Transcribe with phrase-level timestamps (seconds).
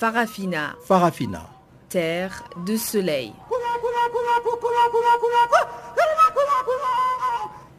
[0.00, 0.76] Farafina.
[0.86, 1.42] Farafina.
[1.90, 3.34] Terre de soleil.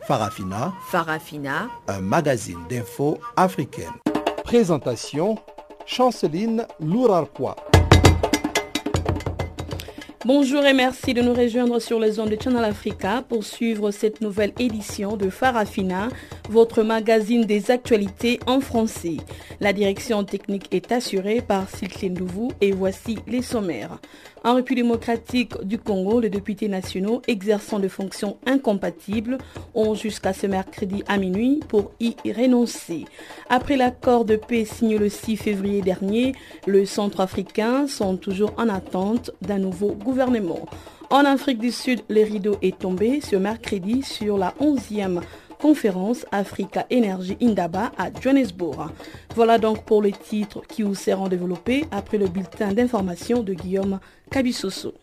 [0.07, 0.71] Farafina.
[0.91, 1.67] Farafina.
[1.87, 3.95] Un magazine d'infos africaine.
[4.43, 5.39] Présentation
[5.87, 7.55] Chanceline Lourarquois.
[10.23, 14.21] Bonjour et merci de nous rejoindre sur les ondes de Channel Africa pour suivre cette
[14.21, 16.09] nouvelle édition de Farafina,
[16.51, 19.17] votre magazine des actualités en français.
[19.61, 23.99] La direction technique est assurée par Sylvain Douvou et voici les sommaires.
[24.43, 29.37] En République démocratique du Congo, les députés nationaux exerçant des fonctions incompatibles
[29.75, 33.05] ont jusqu'à ce mercredi à minuit pour y renoncer.
[33.49, 36.33] Après l'accord de paix signé le 6 février dernier,
[36.67, 40.67] le centre-africain sont toujours en attente d'un nouveau gouvernement.
[41.11, 45.21] En Afrique du Sud, le rideau est tombé ce mercredi sur la 11e
[45.61, 48.89] conférence Africa Energy Indaba à Johannesburg.
[49.35, 53.99] Voilà donc pour les titres qui vous seront développés après le bulletin d'information de Guillaume
[54.31, 54.93] Kabisoso.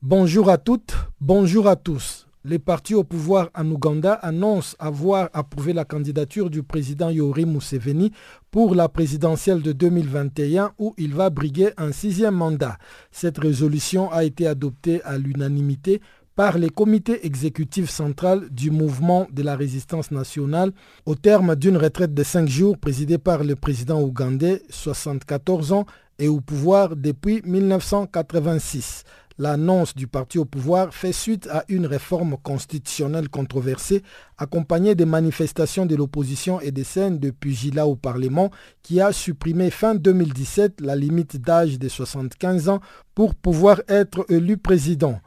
[0.00, 2.25] Bonjour à toutes, bonjour à tous.
[2.48, 8.12] Les partis au pouvoir en Ouganda annoncent avoir approuvé la candidature du président Yori Museveni
[8.52, 12.78] pour la présidentielle de 2021 où il va briguer un sixième mandat.
[13.10, 16.00] Cette résolution a été adoptée à l'unanimité
[16.36, 20.70] par les comités exécutifs central du mouvement de la résistance nationale
[21.04, 25.84] au terme d'une retraite de cinq jours présidée par le président ougandais, 74 ans,
[26.20, 29.02] et au pouvoir depuis 1986.
[29.38, 34.02] L'annonce du parti au pouvoir fait suite à une réforme constitutionnelle controversée
[34.38, 38.50] accompagnée des manifestations de l'opposition et des scènes de pugilat au Parlement
[38.82, 42.80] qui a supprimé fin 2017 la limite d'âge de 75 ans
[43.14, 45.20] pour pouvoir être élu président.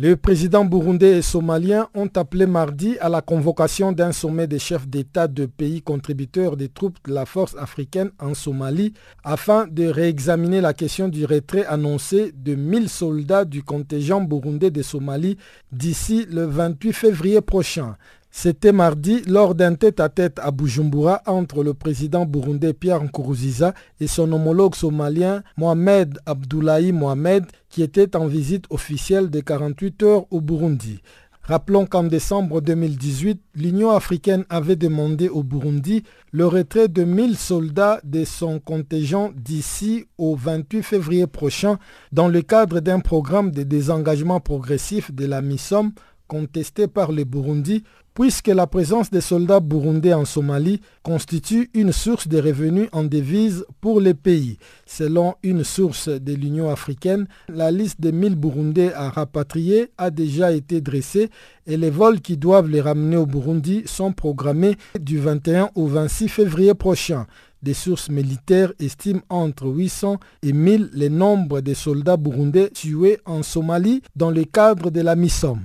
[0.00, 4.86] Les présidents burundais et somaliens ont appelé mardi à la convocation d'un sommet des chefs
[4.86, 8.94] d'État de pays contributeurs des troupes de la force africaine en Somalie
[9.24, 14.82] afin de réexaminer la question du retrait annoncé de 1000 soldats du contingent burundais de
[14.82, 15.36] Somalie
[15.72, 17.96] d'ici le 28 février prochain.
[18.40, 24.30] C'était mardi lors d'un tête-à-tête à Bujumbura entre le président burundais Pierre Nkurunziza et son
[24.30, 31.00] homologue somalien Mohamed Abdoulaye Mohamed qui était en visite officielle de 48 heures au Burundi.
[31.42, 38.00] Rappelons qu'en décembre 2018, l'Union africaine avait demandé au Burundi le retrait de 1000 soldats
[38.04, 41.78] de son contingent d'ici au 28 février prochain
[42.12, 45.90] dans le cadre d'un programme de désengagement progressif de la MISOM
[46.28, 47.82] contesté par le Burundi
[48.18, 53.64] puisque la présence des soldats burundais en Somalie constitue une source de revenus en devises
[53.80, 54.58] pour les pays.
[54.86, 60.50] Selon une source de l'Union africaine, la liste des 1000 Burundais à rapatrier a déjà
[60.50, 61.30] été dressée
[61.64, 66.28] et les vols qui doivent les ramener au Burundi sont programmés du 21 au 26
[66.28, 67.24] février prochain.
[67.62, 73.44] Des sources militaires estiment entre 800 et 1000 le nombre de soldats burundais tués en
[73.44, 75.60] Somalie dans le cadre de la MISOM.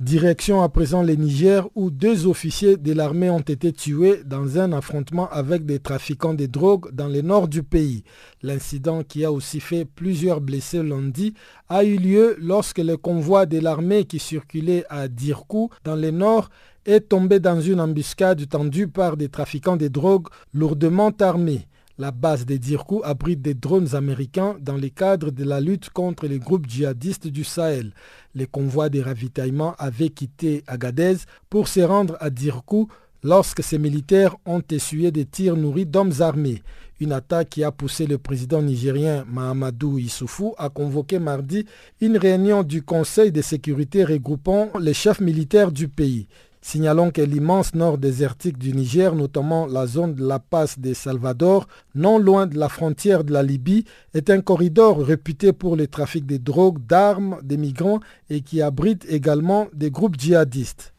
[0.00, 4.70] Direction à présent le Niger où deux officiers de l'armée ont été tués dans un
[4.70, 8.04] affrontement avec des trafiquants de drogue dans le nord du pays.
[8.44, 11.34] L'incident qui a aussi fait plusieurs blessés lundi
[11.68, 16.48] a eu lieu lorsque le convoi de l'armée qui circulait à Dirkou dans le nord
[16.86, 21.66] est tombé dans une embuscade tendue par des trafiquants de drogue lourdement armés.
[22.00, 26.28] La base de Dirkou abrite des drones américains dans le cadre de la lutte contre
[26.28, 27.92] les groupes djihadistes du Sahel.
[28.36, 31.16] Les convois de ravitaillement avaient quitté Agadez
[31.50, 32.86] pour se rendre à Dirkou
[33.24, 36.62] lorsque ces militaires ont essuyé des tirs nourris d'hommes armés.
[37.00, 41.66] Une attaque qui a poussé le président nigérien Mahamadou Issoufou à convoquer mardi
[42.00, 46.28] une réunion du Conseil de sécurité regroupant les chefs militaires du pays.
[46.60, 51.68] Signalons que l'immense nord désertique du Niger, notamment la zone de la passe de Salvador,
[51.94, 53.84] non loin de la frontière de la Libye,
[54.14, 59.06] est un corridor réputé pour le trafic de drogue, d'armes, des migrants et qui abrite
[59.08, 60.94] également des groupes djihadistes.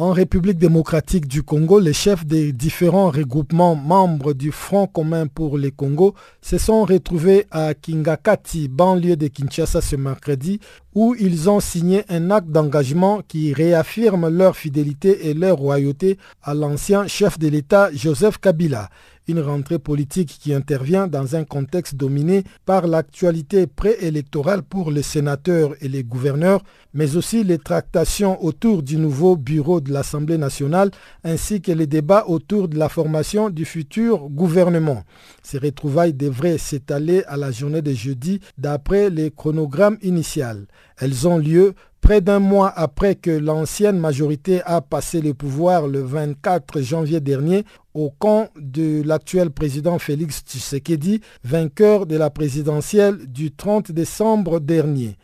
[0.00, 5.58] En République démocratique du Congo, les chefs des différents regroupements membres du Front commun pour
[5.58, 10.60] les Congo se sont retrouvés à Kingakati, banlieue de Kinshasa ce mercredi,
[10.94, 16.54] où ils ont signé un acte d'engagement qui réaffirme leur fidélité et leur royauté à
[16.54, 18.90] l'ancien chef de l'État Joseph Kabila.
[19.28, 25.74] Une rentrée politique qui intervient dans un contexte dominé par l'actualité préélectorale pour les sénateurs
[25.80, 26.62] et les gouverneurs,
[26.94, 30.90] mais aussi les tractations autour du nouveau bureau de l'Assemblée nationale
[31.22, 35.04] ainsi que les débats autour de la formation du futur gouvernement.
[35.42, 40.66] Ces retrouvailles devraient s'étaler à la journée de jeudi d'après les chronogrammes initial.
[40.96, 46.00] Elles ont lieu près d'un mois après que l'ancienne majorité a passé le pouvoir le
[46.00, 47.64] 24 janvier dernier
[47.98, 55.16] au camp de l'actuel président Félix Tshisekedi, vainqueur de la présidentielle du 30 décembre dernier.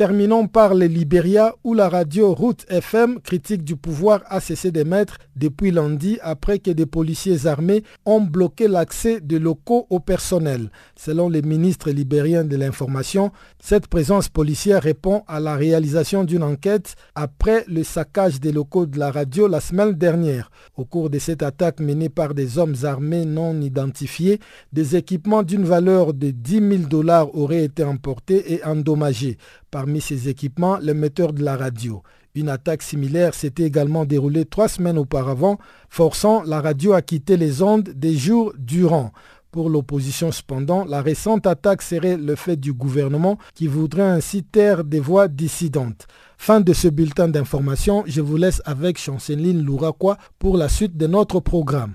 [0.00, 5.18] Terminons par le Libéria où la radio Route FM critique du pouvoir a cessé d'émettre
[5.36, 10.70] depuis lundi après que des policiers armés ont bloqué l'accès des locaux au personnel.
[10.96, 13.30] Selon les ministres libériens de l'information,
[13.62, 18.98] cette présence policière répond à la réalisation d'une enquête après le saccage des locaux de
[18.98, 20.50] la radio la semaine dernière.
[20.78, 24.40] Au cours de cette attaque menée par des hommes armés non identifiés,
[24.72, 29.36] des équipements d'une valeur de 10 000 dollars auraient été emportés et endommagés.
[29.70, 32.02] Parmi ces équipements, l'émetteur de la radio.
[32.34, 35.58] Une attaque similaire s'était également déroulée trois semaines auparavant,
[35.88, 39.12] forçant la radio à quitter les ondes des jours durant.
[39.52, 44.82] Pour l'opposition cependant, la récente attaque serait le fait du gouvernement qui voudrait ainsi taire
[44.82, 46.08] des voix dissidentes.
[46.36, 51.06] Fin de ce bulletin d'information, je vous laisse avec Chanceline Louraquois pour la suite de
[51.06, 51.94] notre programme.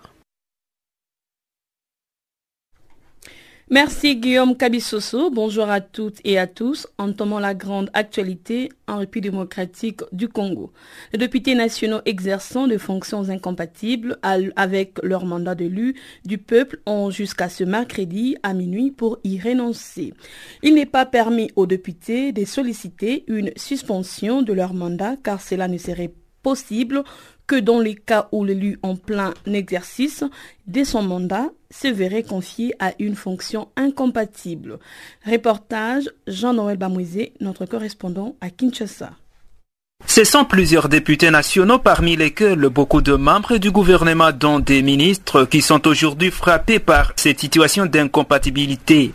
[3.73, 5.29] Merci Guillaume Kabissoso.
[5.29, 6.87] Bonjour à toutes et à tous.
[6.97, 10.73] Entamons la grande actualité en République démocratique du Congo.
[11.13, 14.17] Les députés nationaux exerçant des fonctions incompatibles
[14.57, 15.95] avec leur mandat d'élu
[16.25, 20.13] du peuple ont jusqu'à ce mercredi à minuit pour y renoncer.
[20.63, 25.69] Il n'est pas permis aux députés de solliciter une suspension de leur mandat car cela
[25.69, 26.11] ne serait
[26.43, 27.03] possible
[27.51, 30.23] que dans les cas où l'élu en plein exercice
[30.67, 34.79] de son mandat se verrait confié à une fonction incompatible.
[35.29, 39.11] Reportage Jean-Noël Bamouizé, notre correspondant à Kinshasa.
[40.05, 45.43] Ce sont plusieurs députés nationaux parmi lesquels beaucoup de membres du gouvernement dont des ministres
[45.43, 49.11] qui sont aujourd'hui frappés par cette situation d'incompatibilité.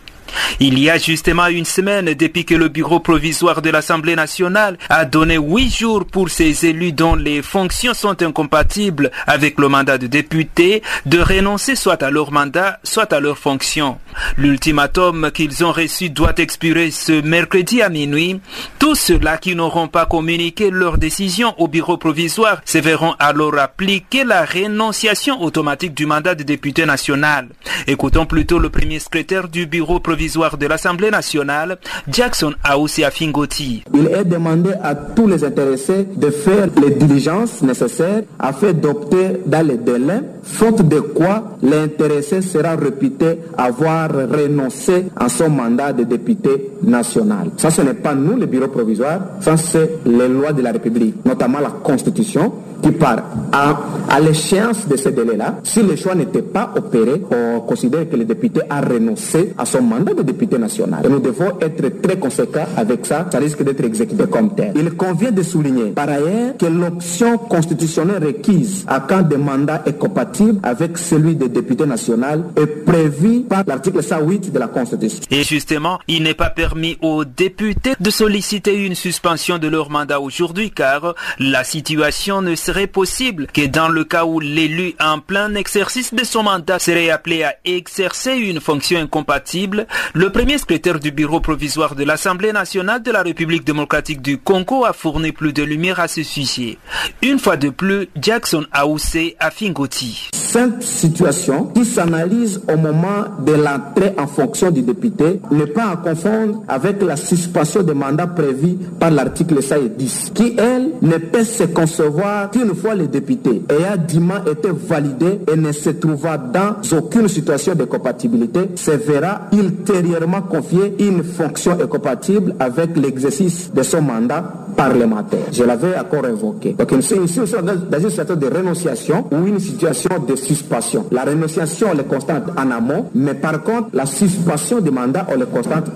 [0.59, 5.05] Il y a justement une semaine depuis que le bureau provisoire de l'Assemblée nationale a
[5.05, 10.07] donné huit jours pour ces élus dont les fonctions sont incompatibles avec le mandat de
[10.07, 13.99] député de renoncer soit à leur mandat, soit à leur fonction.
[14.35, 18.39] L'ultimatum qu'ils ont reçu doit expirer ce mercredi à minuit.
[18.79, 24.23] Tous ceux-là qui n'auront pas communiqué leur décision au bureau provisoire se verront alors appliquer
[24.23, 27.49] la rénonciation automatique du mandat de député national.
[27.85, 31.77] Écoutons plutôt le premier secrétaire du bureau provisoire provisoire de l'Assemblée nationale,
[32.09, 33.83] Jackson Aoussia Fingoti.
[33.93, 39.65] Il est demandé à tous les intéressés de faire les diligences nécessaires afin d'opter dans
[39.67, 46.71] les délais, faute de quoi l'intéressé sera réputé avoir renoncé à son mandat de député
[46.81, 47.51] national.
[47.57, 51.23] Ça, ce n'est pas nous, le bureau provisoire, ça, c'est les lois de la République,
[51.27, 53.79] notamment la Constitution qui part à,
[54.09, 58.25] à l'échéance de ce délai-là, si le choix n'était pas opéré, on considère que le
[58.25, 61.05] député a renoncé à son mandat de député national.
[61.05, 64.73] Et nous devons être très conséquents avec ça, ça risque d'être exécuté comme tel.
[64.75, 69.97] Il convient de souligner par ailleurs que l'option constitutionnelle requise à quand des mandats est
[69.97, 75.21] compatible avec celui de député national est prévue par l'article 108 de la Constitution.
[75.31, 80.19] Et justement, il n'est pas permis aux députés de solliciter une suspension de leur mandat
[80.19, 85.55] aujourd'hui car la situation ne serait possible que dans le cas où l'élu en plein
[85.55, 91.11] exercice de son mandat serait appelé à exercer une fonction incompatible, le premier secrétaire du
[91.11, 95.63] bureau provisoire de l'Assemblée nationale de la République démocratique du Congo a fourni plus de
[95.63, 96.77] lumière à ce sujet.
[97.21, 100.29] Une fois de plus, Jackson Aoussé a Fingoti.
[100.33, 105.95] Cette situation qui s'analyse au moment de l'entrée en fonction du député n'est pas à
[105.95, 111.63] confondre avec la suspension de mandat prévue par l'article 110 qui, elle, ne peut se
[111.63, 117.27] concevoir qu'une fois le député ayant dûment été validé et ne se trouvant dans aucune
[117.27, 124.66] situation de compatibilité, se verra ultérieurement confier une fonction incompatible avec l'exercice de son mandat
[124.77, 125.47] parlementaire.
[125.51, 126.73] Je l'avais encore évoqué.
[126.73, 131.07] Donc nous sommes dans une situation de renonciation ou une situation de suspension.
[131.11, 135.35] La renonciation, on les constate en amont, mais par contre, la suspension des mandats, on
[135.35, 135.87] les constate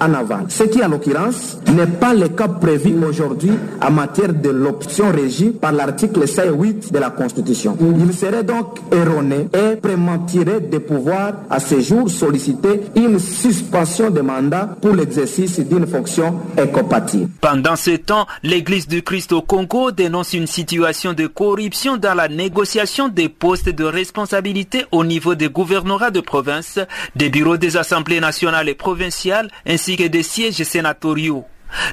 [0.00, 0.44] en aval.
[0.48, 3.52] Ce qui, en l'occurrence, n'est pas le cas prévu aujourd'hui
[3.82, 6.46] en matière de l'option régie par l'article 5
[6.92, 7.76] de la Constitution.
[7.80, 14.20] Il serait donc erroné et prématuré de pouvoir à ce jour solliciter une suspension de
[14.20, 17.30] mandat pour l'exercice d'une fonction incompatible.
[17.40, 22.28] Pendant ce temps, l'Église du Christ au Congo dénonce une situation de corruption dans la
[22.28, 26.78] négociation des postes de responsabilité au niveau des gouvernorats de province,
[27.14, 31.44] des bureaux des assemblées nationales et provinciales ainsi que des sièges sénatoriaux.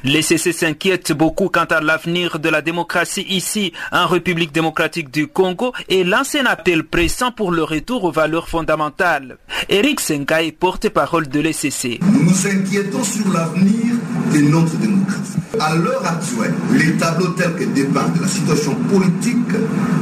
[0.04, 5.26] Les CC s'inquiètent beaucoup quant à l'avenir de la démocratie ici en République démocratique du
[5.26, 9.38] Congo et lance un appel pressant pour le retour aux valeurs fondamentales.
[9.68, 12.00] Eric Senkai, porte-parole de l'ECC.
[12.02, 13.94] Nous nous inquiétons sur l'avenir
[14.32, 15.34] de notre démocratie.
[15.60, 19.38] À l'heure actuelle, les tableaux tels que dépeint de la situation politique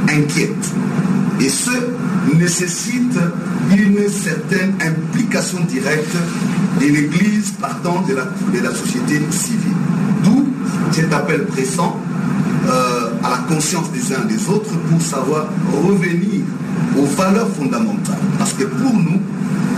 [0.07, 0.73] inquiètent.
[1.39, 1.71] Et ce
[2.37, 3.17] nécessite
[3.75, 6.15] une certaine implication directe
[6.79, 8.23] de l'Église partant de la,
[8.53, 9.73] de la société civile.
[10.23, 10.47] D'où
[10.91, 11.99] cet appel pressant
[12.67, 15.47] euh, à la conscience des uns et des autres pour savoir
[15.85, 16.41] revenir
[16.97, 18.15] aux valeurs fondamentales.
[18.37, 19.19] Parce que pour nous,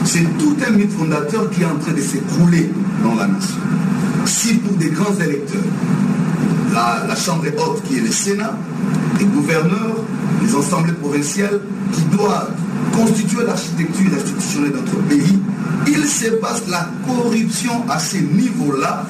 [0.04, 2.70] c'est tout un mythe fondateur qui est en train de s'écrouler
[3.04, 3.56] dans la nation.
[4.26, 5.62] Si pour des grands électeurs,
[6.76, 8.54] la, la Chambre haute qui est le Sénat,
[9.18, 9.96] les gouverneurs,
[10.42, 11.62] les assemblées provinciales
[11.94, 12.54] qui doivent
[12.94, 15.40] constituer l'architecture institutionnelle de notre pays,
[15.88, 19.06] il se passe la corruption à ce niveau-là.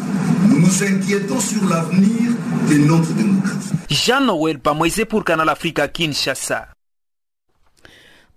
[0.48, 2.32] Nous nous inquiétons sur l'avenir
[2.70, 3.70] de notre démocratie.
[3.90, 6.68] Jean-Noël Pamoisé pour Canal Africa Kinshasa.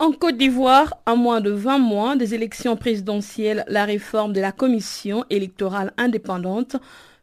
[0.00, 4.52] En Côte d'Ivoire, à moins de 20 mois des élections présidentielles, la réforme de la
[4.52, 6.76] commission électorale indépendante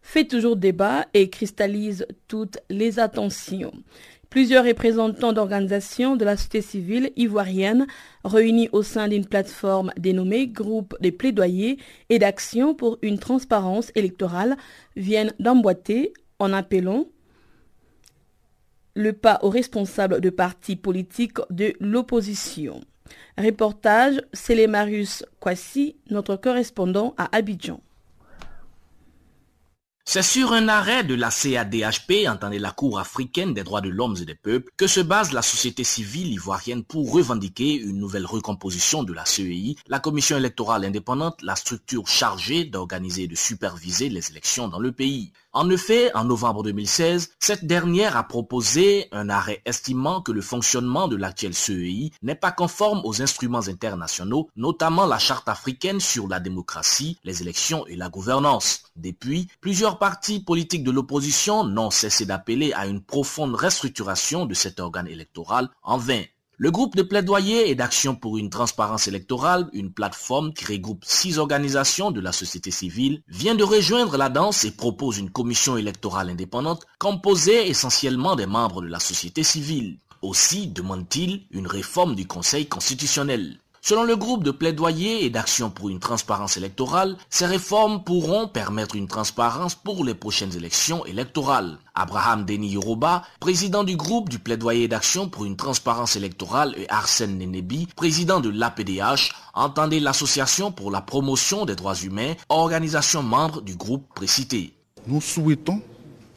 [0.06, 3.74] fait toujours débat et cristallise toutes les attentions.
[4.30, 7.88] Plusieurs représentants d'organisations de la société civile ivoirienne
[8.24, 14.58] réunis au sein d'une plateforme dénommée Groupe des plaidoyers et d'action pour une transparence électorale
[14.96, 17.06] viennent d'emboîter en appelant
[18.94, 22.80] le pas aux responsables de partis politiques de l'opposition.
[23.40, 27.82] Reportage Célémarius Kwasi, notre correspondant à Abidjan.
[30.08, 34.16] C'est sur un arrêt de la CADHP, entendez la Cour africaine des droits de l'homme
[34.22, 39.02] et des peuples, que se base la société civile ivoirienne pour revendiquer une nouvelle recomposition
[39.02, 44.30] de la CEI, la commission électorale indépendante, la structure chargée d'organiser et de superviser les
[44.30, 45.34] élections dans le pays.
[45.58, 51.08] En effet, en novembre 2016, cette dernière a proposé un arrêt estimant que le fonctionnement
[51.08, 56.42] de l'actuel CEI n'est pas conforme aux instruments internationaux, notamment la Charte africaine sur la
[56.42, 58.84] démocratie, les élections et la gouvernance.
[58.98, 64.82] Depuis, plusieurs partis politiques de l'opposition n'ont cessé d'appeler à une profonde restructuration de cet
[64.82, 66.24] organe électoral en vain.
[66.58, 71.38] Le groupe de plaidoyer et d'action pour une transparence électorale, une plateforme qui regroupe six
[71.38, 76.30] organisations de la société civile, vient de rejoindre la danse et propose une commission électorale
[76.30, 79.98] indépendante composée essentiellement des membres de la société civile.
[80.22, 83.60] Aussi demande-t-il une réforme du Conseil constitutionnel.
[83.88, 88.96] Selon le groupe de plaidoyer et d'action pour une transparence électorale, ces réformes pourront permettre
[88.96, 91.78] une transparence pour les prochaines élections électorales.
[91.94, 97.38] Abraham Denis Yoruba, président du groupe du plaidoyer d'action pour une transparence électorale et Arsène
[97.38, 103.76] Nenebi, président de l'APDH, entendait l'association pour la promotion des droits humains, organisation membre du
[103.76, 104.74] groupe précité.
[105.06, 105.80] Nous souhaitons,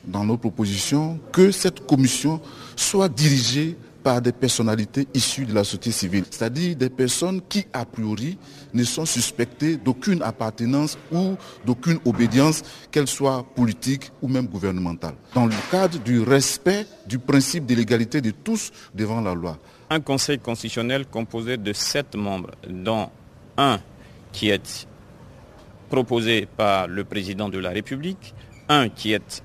[0.05, 2.43] dans nos propositions, que cette commission
[2.77, 3.79] soit dirigée
[4.09, 8.39] par des personnalités issues de la société civile, c'est-à-dire des personnes qui, a priori,
[8.73, 11.37] ne sont suspectées d'aucune appartenance ou
[11.67, 17.67] d'aucune obédience, qu'elle soit politique ou même gouvernementale, dans le cadre du respect du principe
[17.67, 19.59] de l'égalité de tous devant la loi.
[19.91, 23.11] Un conseil constitutionnel composé de sept membres, dont
[23.59, 23.79] un
[24.33, 24.89] qui est
[25.91, 28.35] proposé par le président de la République,
[28.71, 29.43] un qui est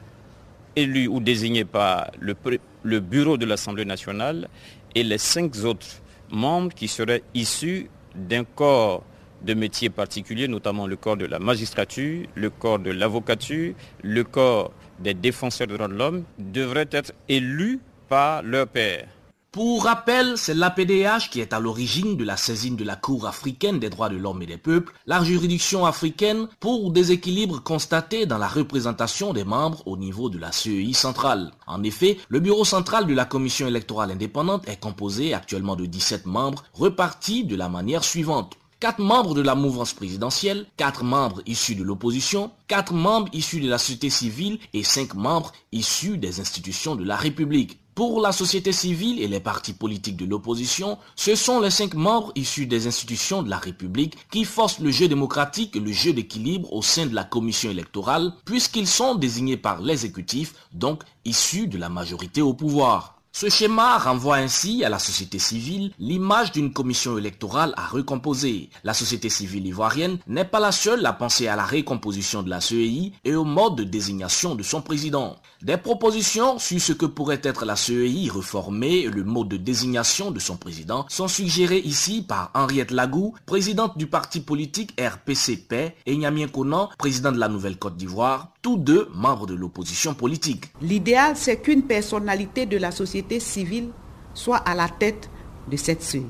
[0.76, 2.36] élu ou désigné par le,
[2.84, 4.48] le bureau de l'Assemblée nationale
[4.96, 6.02] et les cinq autres
[6.32, 9.04] membres qui seraient issus d'un corps
[9.44, 14.72] de métiers particuliers, notamment le corps de la magistrature, le corps de l'avocature, le corps
[15.00, 19.08] des défenseurs des droits de l'homme, devraient être élus par leur père.
[19.54, 23.78] Pour rappel, c'est l'APDH qui est à l'origine de la saisine de la Cour africaine
[23.78, 28.48] des droits de l'homme et des peuples, la juridiction africaine, pour déséquilibre constaté dans la
[28.48, 31.52] représentation des membres au niveau de la CEI centrale.
[31.68, 36.26] En effet, le bureau central de la Commission électorale indépendante est composé actuellement de 17
[36.26, 38.58] membres repartis de la manière suivante.
[38.80, 43.70] quatre membres de la mouvance présidentielle, quatre membres issus de l'opposition, quatre membres issus de
[43.70, 47.80] la société civile et cinq membres issus des institutions de la République.
[47.96, 52.32] Pour la société civile et les partis politiques de l'opposition, ce sont les cinq membres
[52.34, 56.74] issus des institutions de la République qui forcent le jeu démocratique et le jeu d'équilibre
[56.74, 61.90] au sein de la commission électorale, puisqu'ils sont désignés par l'exécutif, donc issus de la
[61.90, 63.22] majorité au pouvoir.
[63.36, 68.70] Ce schéma renvoie ainsi à la société civile l'image d'une commission électorale à recomposer.
[68.84, 72.62] La société civile ivoirienne n'est pas la seule à penser à la récomposition de la
[72.62, 75.38] CEI et au mode de désignation de son président.
[75.64, 80.30] Des propositions sur ce que pourrait être la CEI reformée et le mode de désignation
[80.30, 86.18] de son président sont suggérées ici par Henriette Lagou, présidente du parti politique RPCP, et
[86.18, 90.72] Nyamien Konan, président de la Nouvelle-Côte d'Ivoire, tous deux membres de l'opposition politique.
[90.82, 93.90] L'idéal, c'est qu'une personnalité de la société civile
[94.34, 95.30] soit à la tête
[95.70, 96.24] de cette CEI.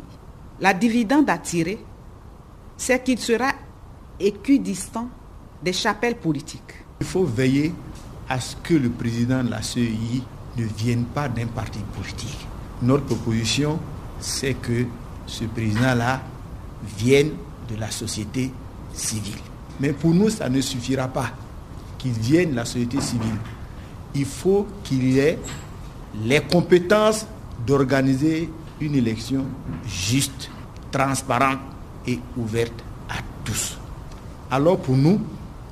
[0.59, 1.77] La dividende à tirer,
[2.75, 3.51] c'est qu'il sera
[4.19, 5.09] équidistant
[5.63, 6.73] des chapelles politiques.
[7.01, 7.71] Il faut veiller
[8.27, 10.23] à ce que le président de la CEI
[10.57, 12.47] ne vienne pas d'un parti politique.
[12.81, 13.79] Notre proposition,
[14.19, 14.85] c'est que
[15.27, 16.21] ce président-là
[16.97, 17.31] vienne
[17.69, 18.51] de la société
[18.91, 19.37] civile.
[19.79, 21.31] Mais pour nous, ça ne suffira pas
[22.03, 23.37] qu'il vienne de la société civile.
[24.13, 25.39] Il faut qu'il ait
[26.25, 27.25] les compétences
[27.65, 28.49] d'organiser
[28.81, 29.45] une élection
[29.87, 30.49] juste,
[30.91, 31.59] transparente
[32.05, 33.77] et ouverte à tous.
[34.51, 35.21] Alors pour nous,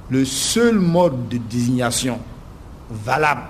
[0.10, 2.18] le seul mode de désignation
[2.90, 3.44] valable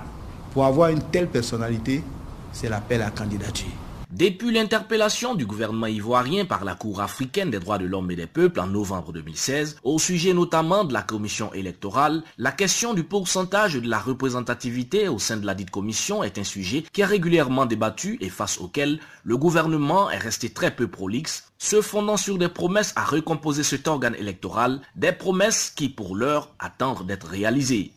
[0.51, 2.03] pour avoir une telle personnalité,
[2.51, 3.80] c'est l'appel à candidature.
[4.11, 8.27] Depuis l'interpellation du gouvernement ivoirien par la Cour africaine des droits de l'homme et des
[8.27, 13.75] peuples en novembre 2016, au sujet notamment de la commission électorale, la question du pourcentage
[13.75, 17.65] de la représentativité au sein de la dite commission est un sujet qui est régulièrement
[17.65, 22.49] débattu et face auquel le gouvernement est resté très peu prolixe, se fondant sur des
[22.49, 27.93] promesses à recomposer cet organe électoral, des promesses qui pour l'heure attendent d'être réalisées.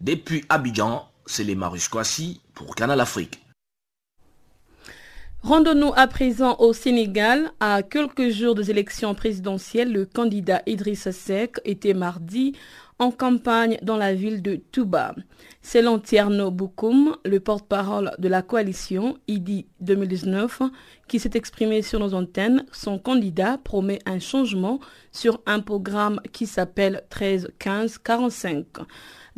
[0.00, 1.90] Depuis Abidjan, c'est les Marus
[2.54, 3.42] pour Canal Afrique.
[5.42, 7.52] Rendons-nous à présent au Sénégal.
[7.60, 12.54] À quelques jours des élections présidentielles, le candidat Idrissa Seck était mardi
[12.98, 15.14] en campagne dans la ville de Touba.
[15.62, 20.62] Selon Tierno Boukoum, le porte-parole de la coalition IDI 2019,
[21.06, 24.80] qui s'est exprimé sur nos antennes, son candidat promet un changement
[25.12, 28.64] sur un programme qui s'appelle 13-15-45.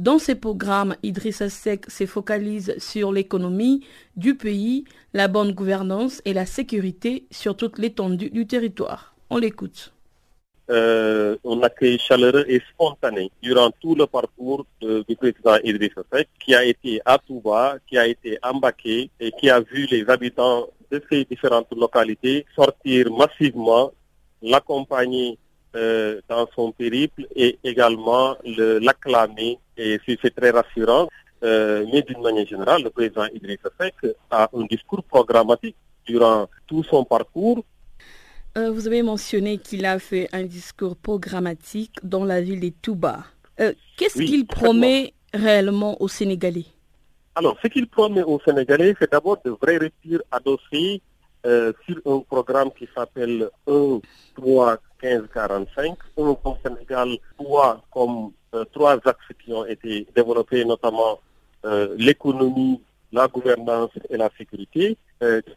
[0.01, 3.85] Dans ces programmes, Idrissa Seck se focalise sur l'économie
[4.17, 9.15] du pays, la bonne gouvernance et la sécurité sur toute l'étendue du territoire.
[9.29, 9.93] On l'écoute.
[10.71, 16.55] Euh, un accueil chaleureux et spontané durant tout le parcours du président Idrissa Seck, qui
[16.55, 21.03] a été à Touba, qui a été embarqué et qui a vu les habitants de
[21.11, 23.93] ces différentes localités sortir massivement,
[24.41, 25.37] l'accompagner
[25.77, 29.61] euh, dans son périple et également l'acclamer.
[29.81, 31.09] Et c'est très rassurant.
[31.43, 33.95] Euh, mais d'une manière générale, le président Idrissa Seck
[34.31, 37.65] a un discours programmatique durant tout son parcours.
[38.59, 43.25] Euh, vous avez mentionné qu'il a fait un discours programmatique dans la ville de Touba.
[43.97, 46.67] Qu'est-ce qu'il promet réellement aux Sénégalais?
[47.35, 51.01] Alors, ce qu'il promet aux Sénégalais, c'est d'abord de vraies ruptures adossées
[51.45, 54.01] sur un programme qui s'appelle 1,
[54.37, 55.97] 3, 1545.
[56.17, 61.21] Au Sénégal voit comme euh, trois axes qui ont été développés, notamment
[61.65, 62.81] euh, l'économie,
[63.13, 64.97] la gouvernance et la sécurité.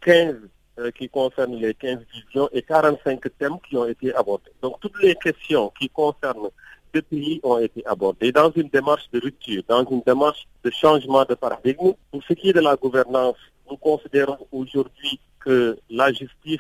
[0.02, 0.36] 15
[0.80, 4.52] euh, qui concernent les 15 visions et 45 thèmes qui ont été abordés.
[4.62, 6.50] Donc toutes les questions qui concernent
[6.94, 11.26] ce pays ont été abordées dans une démarche de rupture, dans une démarche de changement
[11.26, 11.94] de paradigme.
[12.12, 13.38] Pour ce qui est de la gouvernance,
[13.70, 16.60] nous considérons aujourd'hui que la justice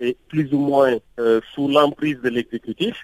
[0.00, 2.96] est plus ou moins euh, sous l'emprise de l'exécutif.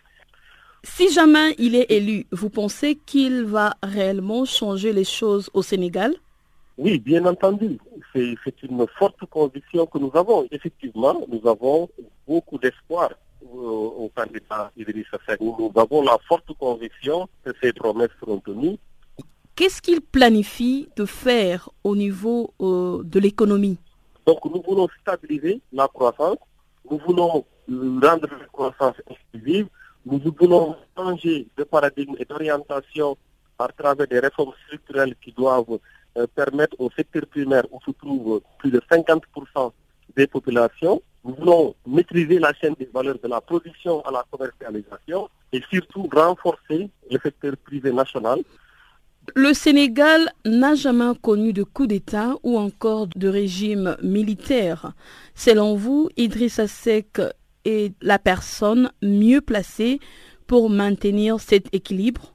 [0.86, 6.14] Si jamais il est élu, vous pensez qu'il va réellement changer les choses au Sénégal?
[6.76, 7.78] Oui, bien entendu.
[8.12, 10.46] C'est une forte conviction que nous avons.
[10.50, 11.88] Effectivement, nous avons
[12.28, 13.10] beaucoup d'espoir
[13.50, 15.16] au candidat Idrissa.
[15.40, 18.76] Nous avons la forte conviction que ces promesses seront tenues.
[19.56, 23.78] Qu'est-ce qu'il planifie de faire au niveau euh, de l'économie?
[24.26, 26.38] Donc nous voulons stabiliser la croissance,
[26.90, 29.68] nous voulons rendre la croissance exclusive,
[30.06, 33.16] nous voulons changer de paradigme et d'orientation
[33.58, 35.78] à travers des réformes structurelles qui doivent
[36.16, 39.72] euh, permettre au secteur primaire où se trouvent plus de 50%
[40.16, 41.00] des populations.
[41.24, 46.08] Nous voulons maîtriser la chaîne des valeurs de la production à la commercialisation et surtout
[46.12, 48.40] renforcer le secteur privé national
[49.34, 54.92] le Sénégal n'a jamais connu de coup d'État ou encore de régime militaire.
[55.34, 57.20] Selon vous, Idrissa Seck
[57.64, 60.00] est la personne mieux placée
[60.46, 62.34] pour maintenir cet équilibre?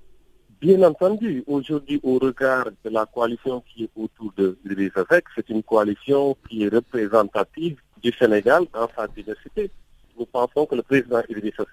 [0.62, 5.64] Bien entendu, aujourd'hui, au regard de la coalition qui est autour de l'Idrissa c'est une
[5.64, 9.72] coalition qui est représentative du Sénégal dans sa diversité.
[10.18, 11.64] Nous pensons que le président Idrissa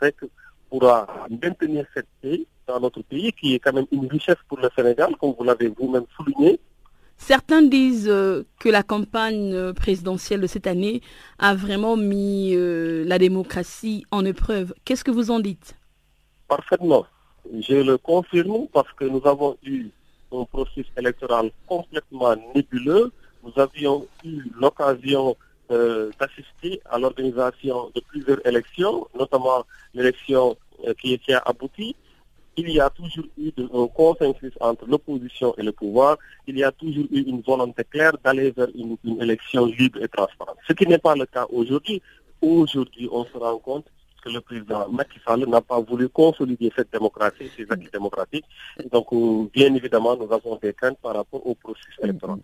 [0.71, 4.69] pourra maintenir cette paix dans notre pays, qui est quand même une richesse pour le
[4.77, 6.61] Sénégal, comme vous l'avez vous-même souligné.
[7.18, 11.00] Certains disent euh, que la campagne présidentielle de cette année
[11.38, 14.74] a vraiment mis euh, la démocratie en épreuve.
[14.85, 15.76] Qu'est-ce que vous en dites?
[16.48, 17.07] Parfaitement.
[17.61, 19.88] Je le confirme parce que nous avons eu
[20.33, 23.12] un processus électoral complètement nébuleux.
[23.44, 25.37] Nous avions eu l'occasion
[25.70, 31.96] euh, d'assister à l'organisation de plusieurs élections, notamment l'élection euh, qui, a abouti.
[32.57, 36.16] Il y a toujours eu un consensus entre l'opposition et le pouvoir.
[36.47, 40.57] Il y a toujours eu une volonté claire d'aller vers une élection libre et transparente.
[40.66, 42.01] Ce qui n'est pas le cas aujourd'hui.
[42.42, 43.87] Aujourd'hui, on se rend compte
[44.31, 48.45] le président Macky Sall n'a pas voulu consolider cette démocratie, ces acquis démocratiques.
[48.92, 52.38] Donc, euh, bien évidemment, nous avons des craintes par rapport au processus électoral.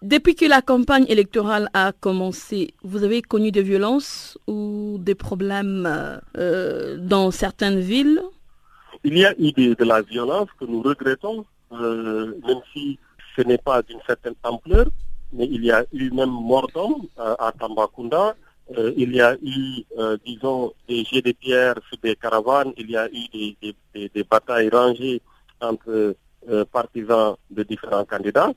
[0.00, 5.88] Depuis que la campagne électorale a commencé, vous avez connu des violences ou des problèmes
[6.36, 8.22] euh, dans certaines villes?
[9.04, 12.98] Il y a eu de, la violence que nous regrettons, euh, même si
[13.36, 14.86] ce n'est pas d'une certaine ampleur,
[15.32, 18.34] mais il y a eu même mort d'hommes à Tambacounda.
[18.76, 22.90] Euh, il y a eu, euh, disons, des jets de pierre sur des caravanes, il
[22.90, 23.56] y a eu
[23.94, 25.22] des, batailles rangées
[25.60, 26.16] entre
[26.50, 28.52] euh, partisans de différents candidats.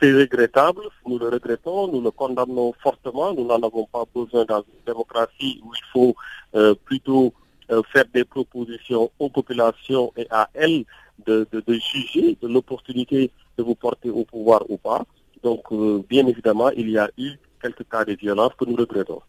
[0.00, 4.60] C'est regrettable, nous le regrettons, nous le condamnons fortement, nous n'en avons pas besoin dans
[4.60, 6.16] une démocratie où il faut
[6.84, 7.34] plutôt
[7.92, 10.84] faire des propositions aux populations et à elles
[11.26, 15.04] de, juger de l'opportunité de vous porter au pouvoir ou pas.
[15.42, 15.72] Donc,
[16.08, 19.20] bien évidemment, il y a eu quelques cas de violence que nous regrettons.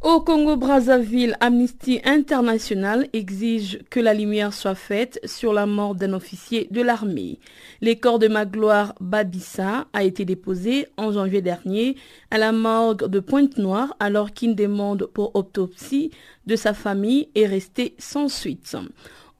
[0.00, 6.68] Au Congo-Brazzaville, Amnesty International exige que la lumière soit faite sur la mort d'un officier
[6.70, 7.40] de l'armée.
[7.80, 11.96] Les corps de Magloire Babissa a été déposé en janvier dernier
[12.30, 16.12] à la morgue de Pointe-Noire alors qu'une demande pour autopsie
[16.46, 18.76] de sa famille est restée sans suite.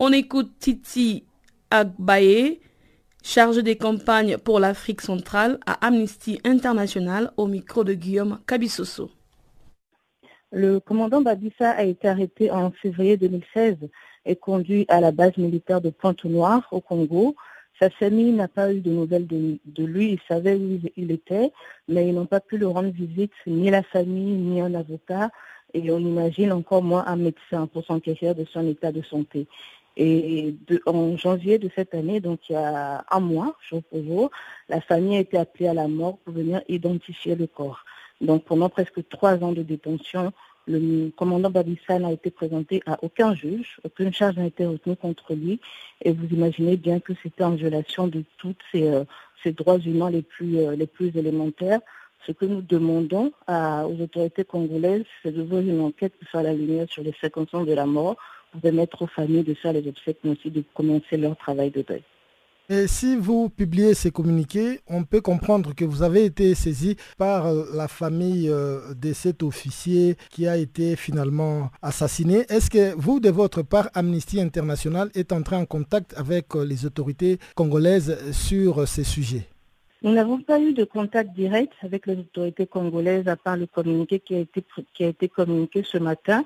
[0.00, 1.22] On écoute Titi
[1.70, 2.58] Agbaye,
[3.22, 9.12] chargé des campagnes pour l'Afrique centrale à Amnesty International au micro de Guillaume Cabissoso.
[10.50, 13.76] Le commandant Babissa a été arrêté en février 2016
[14.24, 17.36] et conduit à la base militaire de Pointe-Noire au Congo.
[17.78, 21.52] Sa famille n'a pas eu de nouvelles de, lui, il savait où il était,
[21.86, 25.30] mais ils n'ont pas pu le rendre visite, ni la famille, ni un avocat,
[25.74, 29.46] et on imagine encore moins un médecin pour s'enquérir de son état de santé.
[29.98, 30.54] Et
[30.86, 34.30] en janvier de cette année, donc il y a un mois, jour pour jour,
[34.70, 37.84] la famille a été appelée à la mort pour venir identifier le corps.
[38.20, 40.32] Donc pendant presque trois ans de détention,
[40.66, 45.34] le commandant Babissa n'a été présenté à aucun juge, aucune charge n'a été retenue contre
[45.34, 45.60] lui.
[46.04, 49.04] Et vous imaginez bien que c'était en violation de tous ces, euh,
[49.46, 51.80] droits humains les plus, euh, les plus élémentaires.
[52.26, 56.52] Ce que nous demandons aux autorités congolaises, c'est de voir une enquête qui soit la
[56.52, 58.16] lumière sur les circonstances de la mort
[58.50, 61.80] pour permettre aux familles de faire les obsèques, mais aussi de commencer leur travail de
[61.80, 62.02] deuil.
[62.70, 67.46] Et si vous publiez ces communiqués, on peut comprendre que vous avez été saisi par
[67.46, 72.44] euh, la famille euh, de cet officier qui a été finalement assassiné.
[72.50, 76.84] Est-ce que vous, de votre part, Amnesty International est entré en contact avec euh, les
[76.84, 79.48] autorités congolaises sur ces sujets?
[80.02, 84.20] Nous n'avons pas eu de contact direct avec les autorités congolaises à part le communiqué
[84.20, 86.44] qui a été, qui a été communiqué ce matin.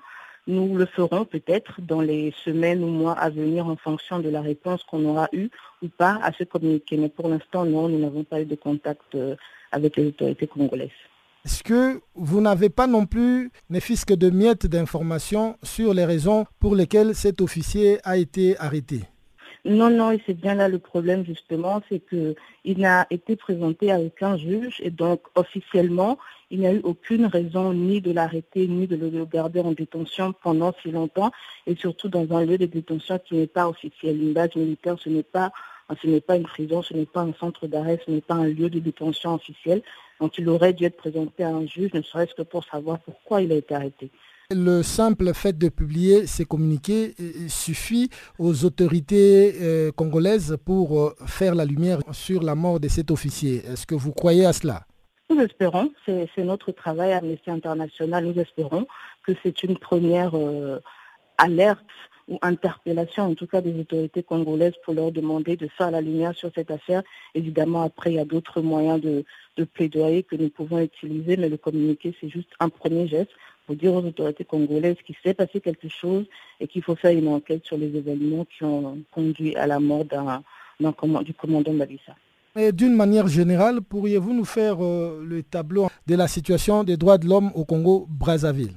[0.48, 4.40] Nous le ferons peut-être dans les semaines ou mois à venir en fonction de la
[4.40, 5.50] réponse qu'on aura eue
[5.82, 6.96] ou pas à ce communiqué.
[6.96, 9.36] Mais pour l'instant, non, nous n'avons pas eu de contact euh,
[9.70, 10.90] avec les autorités congolaises.
[11.44, 16.04] Est-ce que vous n'avez pas non plus, ne fût que de miettes d'informations sur les
[16.04, 19.00] raisons pour lesquelles cet officier a été arrêté?
[19.64, 24.00] Non, non, et c'est bien là le problème justement, c'est qu'il n'a été présenté à
[24.00, 26.18] aucun juge et donc officiellement,
[26.52, 30.34] il n'y a eu aucune raison ni de l'arrêter ni de le garder en détention
[30.42, 31.32] pendant si longtemps
[31.66, 34.22] et surtout dans un lieu de détention qui n'est pas officiel.
[34.22, 35.50] Une base militaire, ce n'est pas
[36.36, 39.34] une prison, ce n'est pas un centre d'arrêt, ce n'est pas un lieu de détention
[39.34, 39.82] officiel.
[40.20, 43.40] Donc il aurait dû être présenté à un juge, ne serait-ce que pour savoir pourquoi
[43.40, 44.10] il a été arrêté.
[44.50, 51.14] Le simple fait de publier ces communiqués euh, suffit aux autorités euh, congolaises pour euh,
[51.24, 53.64] faire la lumière sur la mort de cet officier.
[53.64, 54.84] Est-ce que vous croyez à cela?
[55.32, 58.86] Nous espérons, c'est notre travail à Amnesty International, nous espérons
[59.22, 60.34] que c'est une première
[61.38, 61.80] alerte
[62.28, 66.34] ou interpellation, en tout cas des autorités congolaises, pour leur demander de faire la lumière
[66.34, 67.02] sur cette affaire.
[67.34, 69.24] Évidemment, après, il y a d'autres moyens de,
[69.56, 73.32] de plaidoyer que nous pouvons utiliser, mais le communiqué, c'est juste un premier geste
[73.64, 76.26] pour dire aux autorités congolaises qu'il s'est passé quelque chose
[76.60, 80.04] et qu'il faut faire une enquête sur les événements qui ont conduit à la mort
[80.04, 82.14] du commandant Babissa.
[82.54, 87.26] D'une manière générale, pourriez-vous nous faire euh, le tableau de la situation des droits de
[87.26, 88.74] l'homme au Congo-Brazzaville?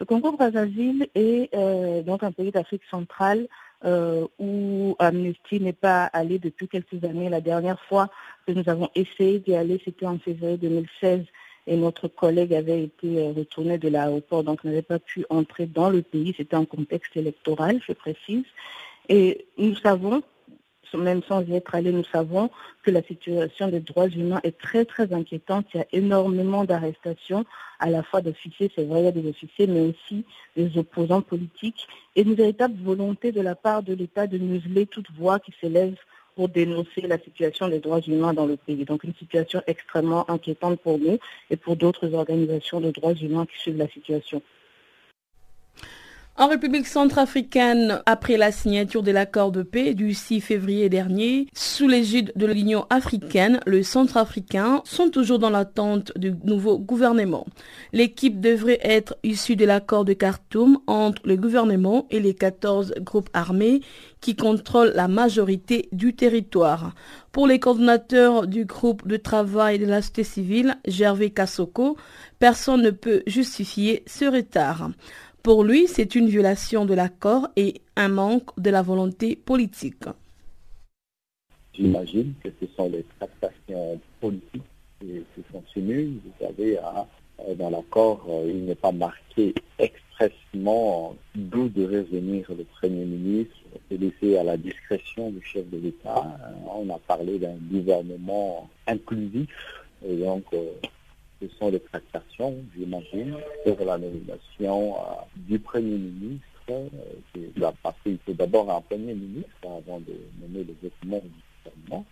[0.00, 3.48] Le Congo-Brazzaville est euh, donc un pays d'Afrique centrale
[3.86, 7.30] euh, où Amnesty n'est pas allé depuis quelques années.
[7.30, 8.10] La dernière fois
[8.46, 11.24] que nous avons essayé d'y aller, c'était en février 2016
[11.68, 16.02] et notre collègue avait été retourné de l'aéroport, donc n'avait pas pu entrer dans le
[16.02, 16.34] pays.
[16.36, 18.44] C'était un contexte électoral, je précise.
[19.08, 20.22] Et nous savons
[20.98, 22.50] même sans y être allé, nous savons
[22.82, 25.66] que la situation des droits humains est très très inquiétante.
[25.74, 27.44] Il y a énormément d'arrestations,
[27.78, 30.24] à la fois d'officiers, c'est vrai, il y a des officiers, mais aussi
[30.56, 35.10] des opposants politiques, et une véritable volonté de la part de l'État de museler toute
[35.12, 35.96] voix qui s'élève
[36.36, 38.84] pour dénoncer la situation des droits humains dans le pays.
[38.84, 41.18] Donc une situation extrêmement inquiétante pour nous
[41.50, 44.40] et pour d'autres organisations de droits humains qui suivent la situation.
[46.40, 51.86] En République centrafricaine, après la signature de l'accord de paix du 6 février dernier, sous
[51.86, 57.44] l'égide de l'Union africaine, le centrafricain sont toujours dans l'attente du nouveau gouvernement.
[57.92, 63.28] L'équipe devrait être issue de l'accord de Khartoum entre le gouvernement et les 14 groupes
[63.34, 63.82] armés
[64.22, 66.94] qui contrôlent la majorité du territoire.
[67.32, 71.98] Pour les coordonnateurs du groupe de travail de la société civile, Gervais Kassoko,
[72.38, 74.90] personne ne peut justifier ce retard.
[75.42, 80.04] Pour lui, c'est une violation de l'accord et un manque de la volonté politique.
[81.72, 84.62] J'imagine que ce sont les tractations politiques
[85.00, 86.18] qui, continuent.
[86.22, 87.06] Vous savez, hein,
[87.48, 93.56] euh, dans l'accord, euh, il n'est pas marqué expressément d'où devait venir le Premier ministre.
[93.88, 96.38] C'est laissé à la discrétion du chef de l'État.
[96.66, 99.48] On a parlé d'un gouvernement inclusif.
[100.06, 100.66] Et donc, euh,
[101.40, 105.00] ce sont des tractations, j'imagine, sur la nomination euh,
[105.36, 106.46] du Premier ministre.
[106.70, 111.42] Euh, parce qu'il faut d'abord un Premier ministre avant de nommer les autres membres du
[111.64, 112.06] gouvernement.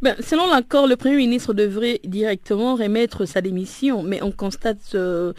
[0.00, 5.32] Ben, selon l'accord, le Premier ministre devrait directement remettre sa démission, mais on constate euh,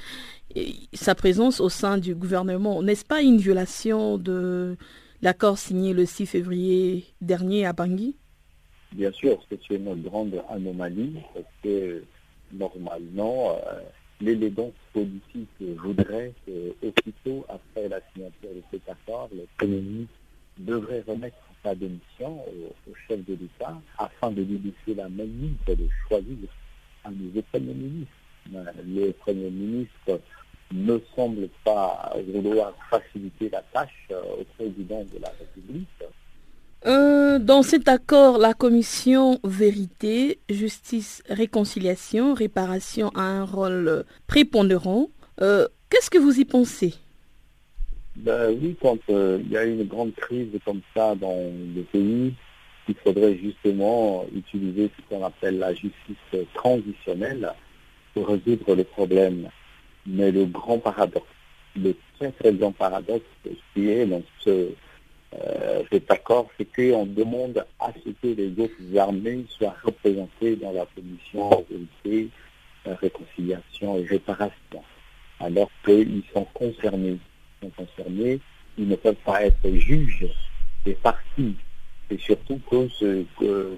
[0.92, 2.84] sa présence au sein du gouvernement.
[2.84, 4.76] N'est-ce pas une violation de
[5.22, 8.18] l'accord signé le 6 février dernier à Bangui?
[8.92, 12.04] Bien sûr, c'est une grande anomalie parce que
[12.54, 13.80] normalement, euh,
[14.22, 20.14] l'élégance politique voudrait qu'aussitôt après la signature de cet accord, le Premier ministre
[20.58, 25.88] devrait remettre sa démission au, chef de l'État afin de lui laisser la ligne de
[26.08, 26.38] choisir
[27.06, 28.14] un nouveau Premier ministre.
[28.56, 30.20] Euh, le Premier ministre
[30.72, 35.88] ne semble pas vouloir faciliter la tâche euh, au président de la République
[36.86, 45.10] euh, dans cet accord, la commission vérité, justice, réconciliation, réparation a un rôle prépondérant.
[45.42, 46.94] Euh, qu'est-ce que vous y pensez?
[48.16, 52.34] Ben Oui, quand euh, il y a une grande crise comme ça dans le pays,
[52.88, 57.52] il faudrait justement utiliser ce qu'on appelle la justice transitionnelle
[58.14, 59.50] pour résoudre le problème.
[60.08, 61.28] Mais le grand paradoxe,
[61.76, 63.26] le très très grand paradoxe
[63.74, 64.70] qui est dans ce
[65.34, 70.72] euh, cet accord, c'est qu'on demande à ce que les autres armées soient représentées dans
[70.72, 71.66] la commission
[72.08, 74.84] euh, réconciliation et réparation,
[75.40, 77.20] alors qu'ils sont concernés.
[77.62, 78.40] Ils sont concernés,
[78.78, 80.26] ils ne peuvent pas être juges
[80.86, 81.56] des parties.
[82.10, 82.88] Et surtout que,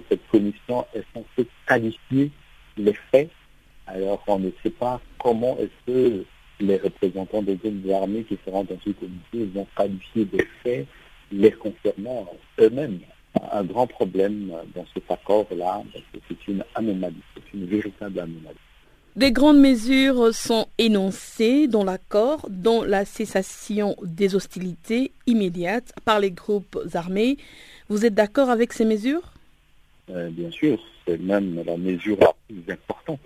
[0.08, 2.30] cette commission est censée qualifier
[2.78, 3.30] les faits.
[3.86, 6.24] Alors on ne sait pas comment est-ce que
[6.60, 10.86] les représentants des autres armées qui seront dans ce comité vont qualifier des faits
[11.32, 12.28] les concernant
[12.60, 13.00] eux-mêmes.
[13.50, 15.82] Un grand problème dans cet accord-là,
[16.28, 18.58] c'est une anomalie, c'est une véritable anomalie.
[19.14, 26.30] Des grandes mesures sont énoncées dans l'accord, dont la cessation des hostilités immédiates par les
[26.30, 27.36] groupes armés.
[27.90, 29.34] Vous êtes d'accord avec ces mesures?
[30.10, 33.20] Euh, Bien sûr, c'est même la mesure la plus importante.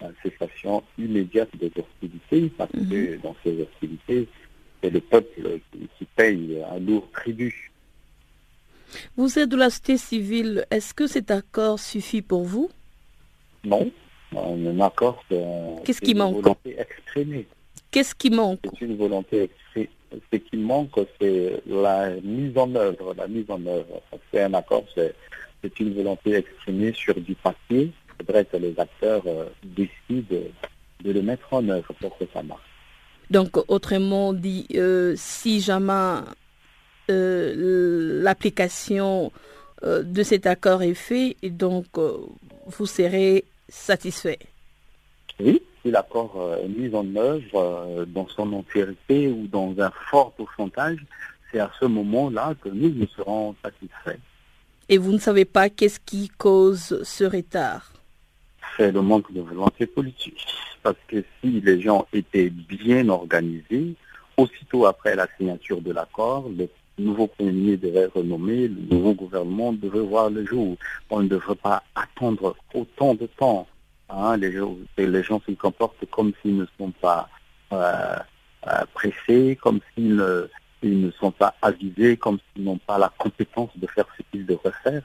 [0.00, 3.20] La cessation immédiate des hostilités, parce que mhm.
[3.22, 4.28] dans ces hostilités,
[4.82, 5.60] c'est le peuple
[5.98, 7.72] qui paye un lourd tribut.
[9.16, 10.66] Vous êtes de la société civile.
[10.70, 12.70] Est-ce que cet accord suffit pour vous?
[13.64, 13.90] Non.
[14.36, 15.44] Un accord, c'est
[15.84, 16.36] Qu'est-ce qui manque?
[16.36, 17.46] volonté exprimée.
[17.90, 18.60] Qu'est-ce qui manque?
[18.78, 19.90] C'est une volonté exprimée.
[20.32, 23.14] Ce qui manque, c'est la mise en œuvre.
[23.16, 24.02] La mise en œuvre.
[24.32, 25.14] C'est un accord, c'est
[25.80, 27.90] une volonté exprimée sur du papier.
[28.20, 30.38] Il faudrait que les acteurs euh, décident
[31.04, 32.60] de le mettre en œuvre pour que ça marche.
[33.30, 36.20] Donc, autrement dit, euh, si jamais
[37.10, 39.32] euh, l'application
[39.82, 41.86] euh, de cet accord est faite, donc
[42.66, 44.38] vous serez satisfait.
[45.40, 50.98] Oui, si l'accord est mis en œuvre dans son entièreté ou dans un fort pourcentage,
[51.50, 54.20] c'est à ce moment-là que nous nous serons satisfaits.
[54.88, 57.92] Et vous ne savez pas qu'est-ce qui cause ce retard?
[58.78, 60.46] Le manque de volonté politique.
[60.82, 63.94] Parce que si les gens étaient bien organisés,
[64.36, 69.72] aussitôt après la signature de l'accord, le nouveau Premier ministre devait renommer, le nouveau gouvernement
[69.72, 70.76] devait voir le jour.
[71.10, 73.66] On ne devrait pas attendre autant de temps.
[74.10, 74.36] Hein.
[74.36, 77.28] Les, gens, se comportent comme s'ils ne sont pas
[77.72, 78.16] euh,
[78.66, 80.22] euh, pressés, comme s'ils
[80.82, 84.46] ils ne sont pas avisés, comme s'ils n'ont pas la compétence de faire ce qu'ils
[84.46, 85.02] devraient faire.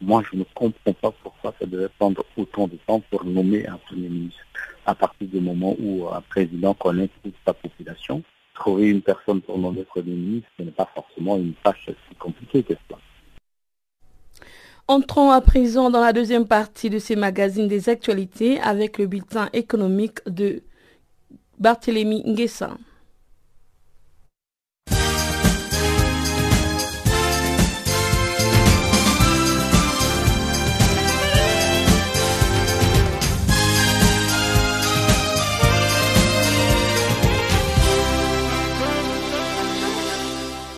[0.00, 3.78] Moi, je ne comprends pas pourquoi ça devait prendre autant de temps pour nommer un
[3.78, 4.40] Premier ministre.
[4.86, 8.22] À partir du moment où un président connaît toute sa population,
[8.54, 12.62] trouver une personne pour nommer Premier ministre, ce n'est pas forcément une tâche si compliquée
[12.62, 12.98] que cela.
[14.86, 19.48] Entrons à présent dans la deuxième partie de ces magazines des actualités avec le bulletin
[19.54, 20.62] économique de
[21.58, 22.76] Barthélemy Nguessan.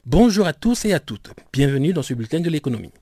[0.08, 1.30] Bonjour à tous et à toutes.
[1.52, 2.92] Bienvenue dans ce bulletin de l'économie.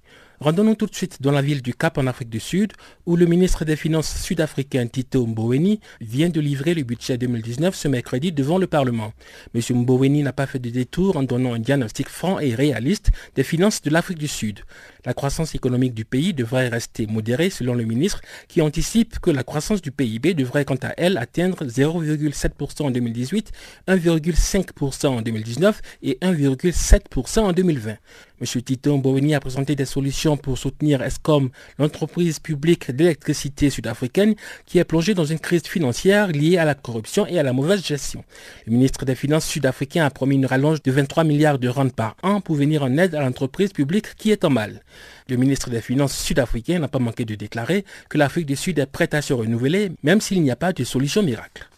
[0.41, 2.73] Rendons-nous tout de suite dans la ville du Cap en Afrique du Sud,
[3.05, 7.89] où le ministre des Finances sud-africain Tito Mboweni vient de livrer le budget 2019 ce
[7.89, 9.13] mercredi devant le Parlement.
[9.55, 9.61] M.
[9.81, 13.83] Mboweni n'a pas fait de détour en donnant un diagnostic franc et réaliste des finances
[13.83, 14.61] de l'Afrique du Sud.
[15.05, 19.43] La croissance économique du pays devrait rester modérée selon le ministre qui anticipe que la
[19.43, 23.53] croissance du PIB devrait quant à elle atteindre 0,7% en 2018,
[23.89, 27.97] 1,5% en 2019 et 1,7% en 2020.
[28.41, 28.63] M.
[28.63, 34.35] Tito Mboweni a présenté des solutions pour soutenir ESCOM, l'entreprise publique d'électricité sud-africaine
[34.67, 37.85] qui est plongée dans une crise financière liée à la corruption et à la mauvaise
[37.85, 38.25] gestion.
[38.67, 42.17] Le ministre des Finances sud-africain a promis une rallonge de 23 milliards de rand par
[42.23, 44.83] an pour venir en aide à l'entreprise publique qui est en mal.
[45.29, 48.87] Le ministre des Finances sud-africain n'a pas manqué de déclarer que l'Afrique du Sud est
[48.87, 51.69] prête à se renouveler, même s'il n'y a pas de solution miracle.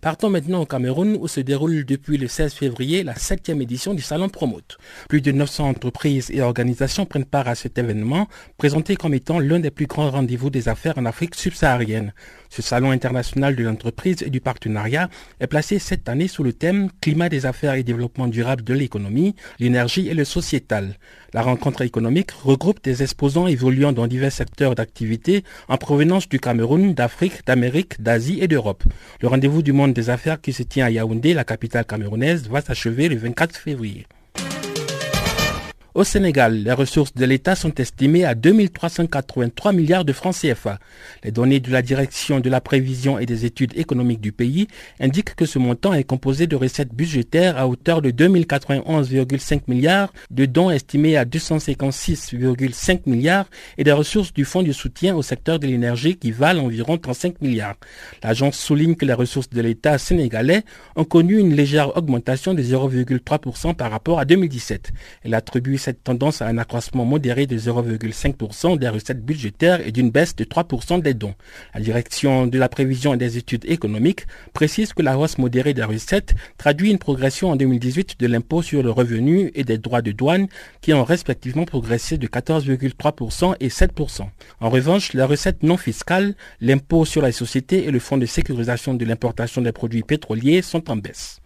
[0.00, 4.00] Partons maintenant au Cameroun où se déroule depuis le 16 février la septième édition du
[4.00, 4.78] Salon Promote.
[5.10, 9.60] Plus de 900 entreprises et organisations prennent part à cet événement, présenté comme étant l'un
[9.60, 12.14] des plus grands rendez-vous des affaires en Afrique subsaharienne.
[12.50, 15.08] Ce salon international de l'entreprise et du partenariat
[15.38, 19.36] est placé cette année sous le thème Climat des affaires et développement durable de l'économie,
[19.60, 20.96] l'énergie et le sociétal.
[21.32, 26.92] La rencontre économique regroupe des exposants évoluant dans divers secteurs d'activité en provenance du Cameroun,
[26.92, 28.82] d'Afrique, d'Amérique, d'Asie et d'Europe.
[29.20, 32.62] Le rendez-vous du monde des affaires qui se tient à Yaoundé, la capitale camerounaise, va
[32.62, 34.06] s'achever le 24 février.
[35.92, 40.78] Au Sénégal, les ressources de l'État sont estimées à 2383 milliards de francs CFA.
[41.24, 44.68] Les données de la Direction de la prévision et des études économiques du pays
[45.00, 50.46] indiquent que ce montant est composé de recettes budgétaires à hauteur de 2091,5 milliards, de
[50.46, 55.66] dons estimés à 256,5 milliards et des ressources du Fonds de soutien au secteur de
[55.66, 57.74] l'énergie qui valent environ 35 milliards.
[58.22, 60.62] L'agence souligne que les ressources de l'État sénégalais
[60.94, 64.92] ont connu une légère augmentation de 0,3% par rapport à 2017.
[65.24, 70.10] Elle attribue cette tendance à un accroissement modéré de 0,5% des recettes budgétaires et d'une
[70.10, 71.34] baisse de 3% des dons.
[71.74, 75.82] La direction de la prévision et des études économiques précise que la hausse modérée des
[75.82, 80.12] recettes traduit une progression en 2018 de l'impôt sur le revenu et des droits de
[80.12, 80.46] douane
[80.80, 84.28] qui ont respectivement progressé de 14,3% et 7%.
[84.60, 88.94] En revanche, les recettes non fiscales, l'impôt sur les sociétés et le fonds de sécurisation
[88.94, 91.40] de l'importation des produits pétroliers sont en baisse.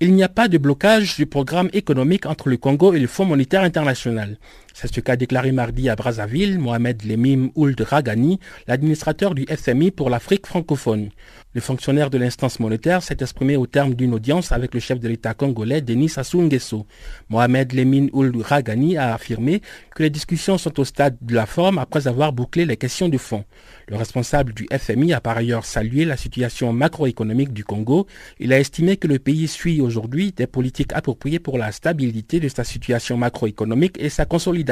[0.00, 3.24] Il n'y a pas de blocage du programme économique entre le Congo et le Fonds
[3.24, 4.38] monétaire international.
[4.80, 8.38] C'est ce qu'a déclaré mardi à Brazzaville Mohamed Lemim Ould Ragani,
[8.68, 11.08] l'administrateur du FMI pour l'Afrique francophone.
[11.52, 15.08] Le fonctionnaire de l'instance monétaire s'est exprimé au terme d'une audience avec le chef de
[15.08, 16.86] l'État congolais Denis Sassou Nguesso.
[17.28, 19.62] Mohamed Lemim Ould Ragani a affirmé
[19.96, 23.18] que les discussions sont au stade de la forme après avoir bouclé les questions de
[23.18, 23.44] fond.
[23.88, 28.06] Le responsable du FMI a par ailleurs salué la situation macroéconomique du Congo.
[28.38, 32.48] Il a estimé que le pays suit aujourd'hui des politiques appropriées pour la stabilité de
[32.48, 34.67] sa situation macroéconomique et sa consolidation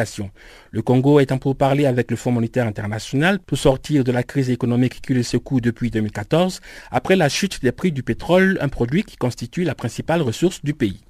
[0.71, 4.51] le Congo est en pourparlers avec le Fonds monétaire international pour sortir de la crise
[4.51, 9.05] économique qui le secoue depuis 2014 après la chute des prix du pétrole, un produit
[9.05, 11.01] qui constitue la principale ressource du pays.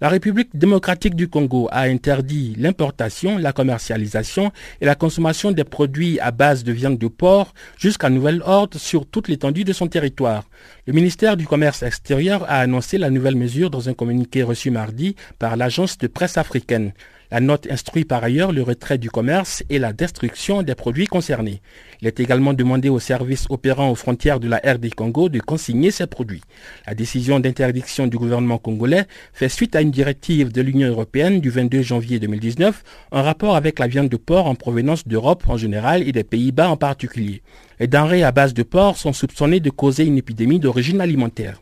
[0.00, 6.20] La République démocratique du Congo a interdit l'importation, la commercialisation et la consommation des produits
[6.20, 10.44] à base de viande de porc jusqu'à nouvel ordre sur toute l'étendue de son territoire.
[10.86, 15.16] Le ministère du Commerce extérieur a annoncé la nouvelle mesure dans un communiqué reçu mardi
[15.40, 16.92] par l'agence de presse africaine.
[17.30, 21.60] La note instruit par ailleurs le retrait du commerce et la destruction des produits concernés.
[22.00, 25.90] Il est également demandé aux services opérant aux frontières de la RD Congo de consigner
[25.90, 26.40] ces produits.
[26.86, 29.04] La décision d'interdiction du gouvernement congolais
[29.34, 33.78] fait suite à une directive de l'Union européenne du 22 janvier 2019 en rapport avec
[33.78, 37.42] la viande de porc en provenance d'Europe en général et des Pays-Bas en particulier.
[37.78, 41.60] Les denrées à base de porc sont soupçonnées de causer une épidémie d'origine alimentaire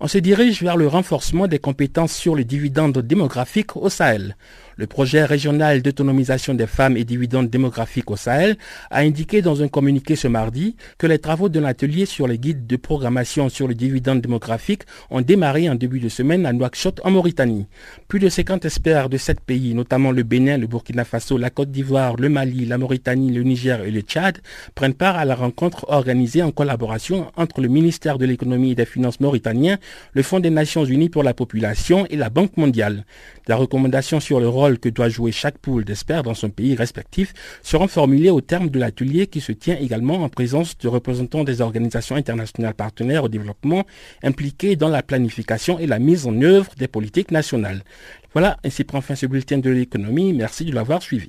[0.00, 4.36] on se dirige vers le renforcement des compétences sur les dividendes démographiques au Sahel.
[4.78, 8.58] Le projet régional d'autonomisation des femmes et dividendes démographiques au Sahel
[8.90, 12.66] a indiqué dans un communiqué ce mardi que les travaux de l'atelier sur les guides
[12.66, 17.10] de programmation sur les dividendes démographiques ont démarré en début de semaine à Nouakchott en
[17.10, 17.66] Mauritanie.
[18.06, 21.70] Plus de 50 experts de sept pays, notamment le Bénin, le Burkina Faso, la Côte
[21.70, 24.42] d'Ivoire, le Mali, la Mauritanie, le Niger et le Tchad,
[24.74, 28.84] prennent part à la rencontre organisée en collaboration entre le ministère de l'économie et des
[28.84, 29.78] finances mauritanien,
[30.12, 33.06] le Fonds des Nations Unies pour la population et la Banque mondiale.
[33.46, 37.32] Des recommandations sur le rôle que doit jouer chaque poule d'experts dans son pays respectif
[37.62, 41.60] seront formulées au terme de l'atelier qui se tient également en présence de représentants des
[41.60, 43.84] organisations internationales partenaires au développement
[44.22, 47.82] impliquées dans la planification et la mise en œuvre des politiques nationales.
[48.32, 50.32] Voilà, ainsi prend fin ce bulletin de l'économie.
[50.32, 51.28] Merci de l'avoir suivi.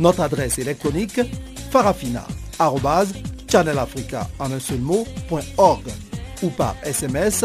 [0.00, 1.20] Notre adresse électronique
[1.70, 5.04] farafina.channelafrica en un seul ou
[6.56, 7.44] par SMS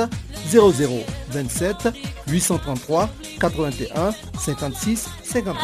[0.49, 1.89] 0027
[2.29, 3.09] 833
[3.41, 5.57] 81 56 59.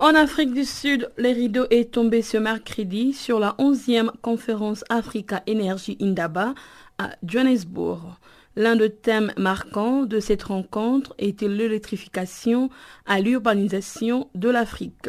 [0.00, 5.42] En Afrique du Sud, le rideau est tombé ce mercredi sur la 11e conférence Africa
[5.48, 6.52] Energy Indaba
[6.98, 8.18] à Johannesburg.
[8.56, 12.70] L'un des thèmes marquants de cette rencontre était l'électrification
[13.04, 15.08] à l'urbanisation de l'Afrique.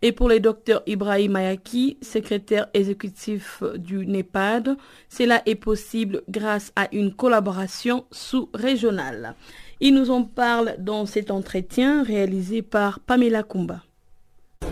[0.00, 4.76] Et pour le docteur Ibrahim Ayaki, secrétaire exécutif du NEPAD,
[5.10, 9.34] cela est possible grâce à une collaboration sous-régionale.
[9.80, 13.82] Il nous en parle dans cet entretien réalisé par Pamela Kumba.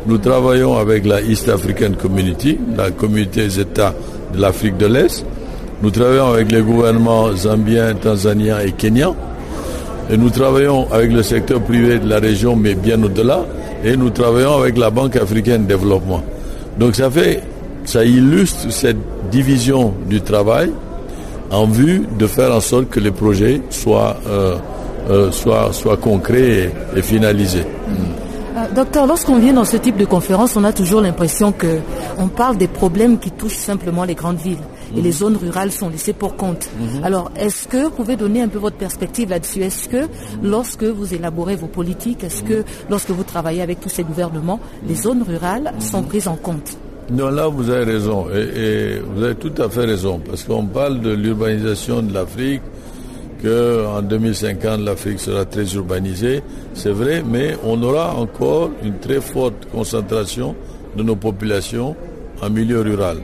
[0.07, 3.95] Nous travaillons avec la East African Community, la communauté des États
[4.33, 5.27] de l'Afrique de l'Est,
[5.83, 9.14] nous travaillons avec les gouvernements zambiens, tanzaniens et kenyans.
[10.09, 13.45] Et nous travaillons avec le secteur privé de la région, mais bien au-delà.
[13.85, 16.22] Et nous travaillons avec la Banque africaine de développement.
[16.79, 17.43] Donc ça fait,
[17.85, 18.97] ça illustre cette
[19.31, 20.72] division du travail
[21.51, 24.57] en vue de faire en sorte que les projets soient, euh,
[25.11, 27.64] euh, soient, soient concrets et, finalisés.
[28.57, 31.81] Euh, docteur, lorsqu'on vient dans ce type de conférence, on a toujours l'impression que
[32.18, 34.57] on parle des problèmes qui touchent simplement les grandes villes
[34.95, 36.68] et les zones rurales sont laissées pour compte.
[36.78, 37.05] Mhm.
[37.05, 39.62] Alors, est-ce que vous pouvez donner un peu votre perspective là-dessus?
[39.62, 40.07] Est-ce que
[40.43, 44.95] lorsque vous élaborez vos politiques, est-ce que lorsque vous travaillez avec tous ces gouvernements, les
[44.95, 45.80] zones rurales mhm.
[45.80, 46.76] sont prises en compte?
[47.11, 48.26] Non, là, vous avez raison.
[48.30, 50.18] Et, vous avez tout à fait raison.
[50.18, 52.62] Parce qu'on parle de l'urbanisation de l'Afrique,
[53.43, 56.43] qu'en 2050, l'Afrique sera très urbanisée.
[56.74, 60.57] C'est vrai, mais on aura encore une très forte concentration
[60.97, 61.95] de nos populations
[62.43, 63.18] en milieu rural.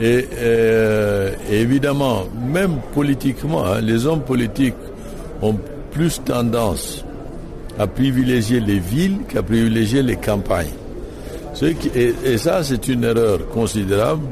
[0.00, 4.74] Euh, et, évidemment, même politiquement, hein, les hommes politiques
[5.42, 5.56] ont
[5.90, 7.04] plus tendance
[7.78, 10.74] à privilégier les villes qu'à privilégier les campagnes.
[11.62, 14.22] et, ça, c'est une erreur considérable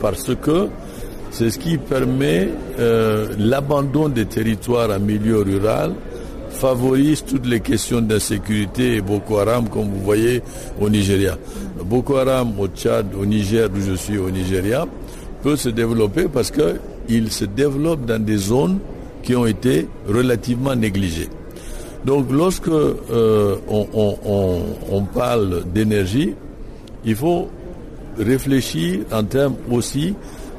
[0.00, 0.68] parce que
[1.30, 2.48] c'est ce qui permet
[2.78, 5.92] euh, l'abandon des territoires en milieu rural
[6.54, 10.42] favorise toutes les questions d'insécurité et Boko Haram, comme vous voyez
[10.80, 11.36] au Nigeria.
[11.84, 14.86] Boko Haram au Tchad, au Niger, où je suis au Nigeria,
[15.42, 18.78] peut se développer parce qu'il se développe dans des zones
[19.22, 21.28] qui ont été relativement négligées.
[22.04, 26.34] Donc lorsque euh, on, parle d'énergie,
[27.04, 27.48] il faut
[28.18, 30.14] réfléchir en termes aussi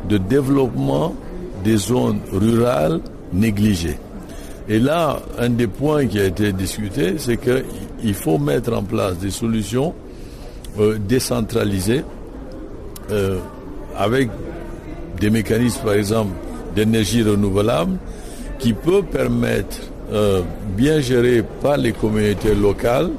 [0.09, 1.15] de développement
[1.63, 2.99] des zones rurales
[3.31, 3.97] négligées.
[4.67, 9.17] Et là, un des points qui a été discuté, c'est qu'il faut mettre en place
[9.19, 9.93] des solutions
[10.79, 12.03] euh, décentralisées
[13.11, 13.37] euh,
[13.95, 14.29] avec
[15.19, 16.31] des mécanismes, par exemple,
[16.75, 17.97] d'énergie renouvelable
[18.57, 19.77] qui peut permettre,
[20.11, 20.41] euh,
[20.75, 23.11] bien géré par les communautés locales,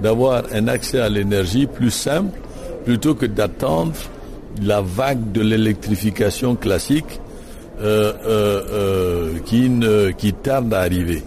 [0.00, 2.38] d'avoir un accès à l'énergie plus simple
[2.84, 3.92] plutôt que d'attendre
[4.62, 7.20] la vague de l'électrification classique
[9.44, 11.22] qui, ne, qui tarde à arriver.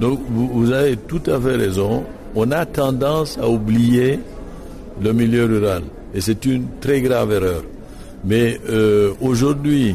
[0.00, 2.04] Donc vous, avez tout à fait raison.
[2.34, 4.18] On a tendance à oublier
[5.00, 5.82] le milieu rural
[6.14, 7.62] et c'est une très grave erreur.
[8.24, 8.58] Mais
[9.20, 9.94] aujourd'hui,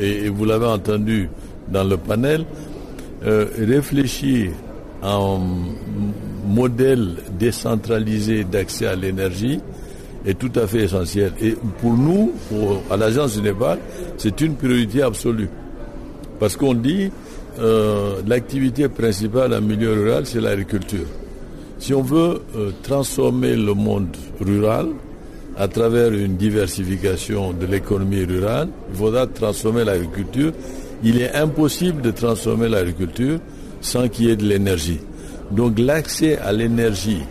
[0.00, 1.28] et, et, vous l'avez entendu
[1.68, 2.44] dans le panel,
[3.22, 4.52] réfléchir
[5.02, 5.40] à un
[6.46, 9.60] modèle décentralisé d'accès à l'énergie
[10.26, 11.32] est tout à fait essentiel.
[11.40, 12.32] Et pour nous,
[12.90, 13.78] à l'agence du Népal,
[14.16, 15.48] c'est une priorité absolue.
[16.38, 17.10] Parce qu'on dit
[17.58, 21.06] euh, l'activité principale en milieu rural, c'est l'agriculture.
[21.78, 24.88] Si on veut euh, transformer le monde rural
[25.56, 30.52] à travers une diversification de l'économie rurale, il faudra transformer l'agriculture.
[31.02, 33.38] Il est impossible de transformer l'agriculture
[33.80, 35.00] sans qu'il y ait de l'énergie.
[35.50, 37.22] Donc l'accès à l'énergie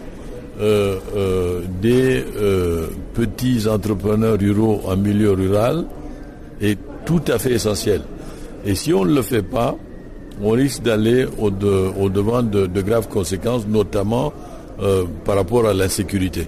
[0.59, 5.85] euh, euh, des euh, petits entrepreneurs ruraux en milieu rural
[6.61, 8.01] est tout à fait essentiel.
[8.65, 9.75] Et si on ne le fait pas,
[10.41, 14.33] on risque d'aller au, de, au, devant de, de, graves conséquences, notamment
[15.23, 16.47] par rapport à l'insécurité.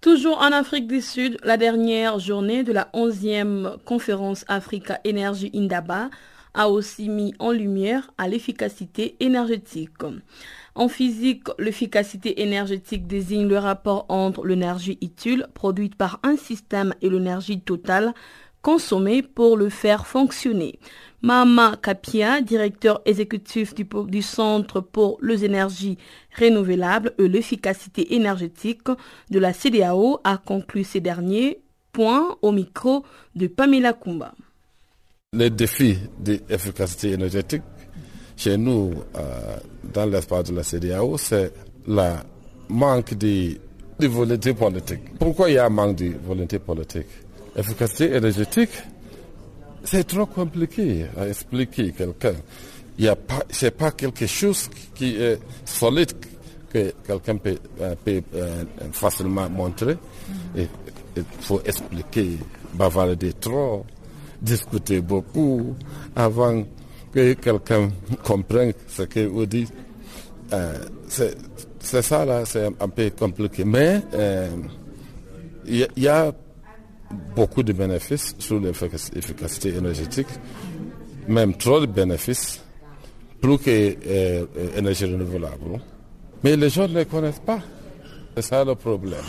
[0.00, 6.10] Toujours en Afrique du Sud, la dernière journée de la 11e conférence Africa Énergie Indaba
[6.54, 9.90] a aussi mis en lumière à l'efficacité énergétique.
[10.74, 17.10] En physique, l'efficacité énergétique désigne le rapport entre l'énergie utile produite par un système et
[17.10, 18.14] l'énergie totale
[18.62, 20.78] consommée pour le faire fonctionner.
[21.20, 25.98] Mama Kapia, directeur exécutif du, Centre pour les énergies
[26.38, 28.88] renouvelables et l'efficacité énergétique
[29.30, 31.60] de la CDAO, a conclu ces derniers
[31.92, 33.04] points au micro
[33.34, 34.32] de Pamela Kumba.
[35.34, 37.62] Les défis d'efficacité énergétique
[38.42, 39.56] chez nous, euh,
[39.94, 41.52] dans l'espace de la CDAO, c'est
[41.86, 42.10] le
[42.68, 43.56] manque de,
[44.00, 45.16] de, volonté politique.
[45.18, 47.06] Pourquoi il y a un manque de volonté politique?
[47.54, 48.70] L'efficacité énergétique,
[49.84, 52.34] c'est trop compliqué à expliquer quelqu'un.
[52.98, 56.12] Il y a pas, c'est pas quelque chose qui est solide
[56.72, 59.96] que quelqu'un peut, euh, peut euh, facilement montrer.
[60.56, 60.66] Il
[61.40, 62.38] faut expliquer,
[62.74, 63.84] bavarder trop,
[64.40, 65.76] discuter beaucoup
[66.16, 66.64] avant
[67.12, 67.90] que quelqu'un
[68.22, 69.72] comprenne ce que vous dites.
[70.52, 70.74] Euh,
[71.08, 73.64] c'est ça là, c'est un peu compliqué.
[73.64, 74.02] Mais
[75.66, 76.32] il euh, y, a
[77.34, 80.28] beaucoup de bénéfices sur l'efficacité énergétique,
[81.28, 82.62] même trop de bénéfices,
[83.40, 84.46] plus que euh,
[84.76, 85.80] énergie renouvelable.
[86.44, 87.60] Mais les gens ne les connaissent pas.
[88.36, 89.20] C'est ça le problème.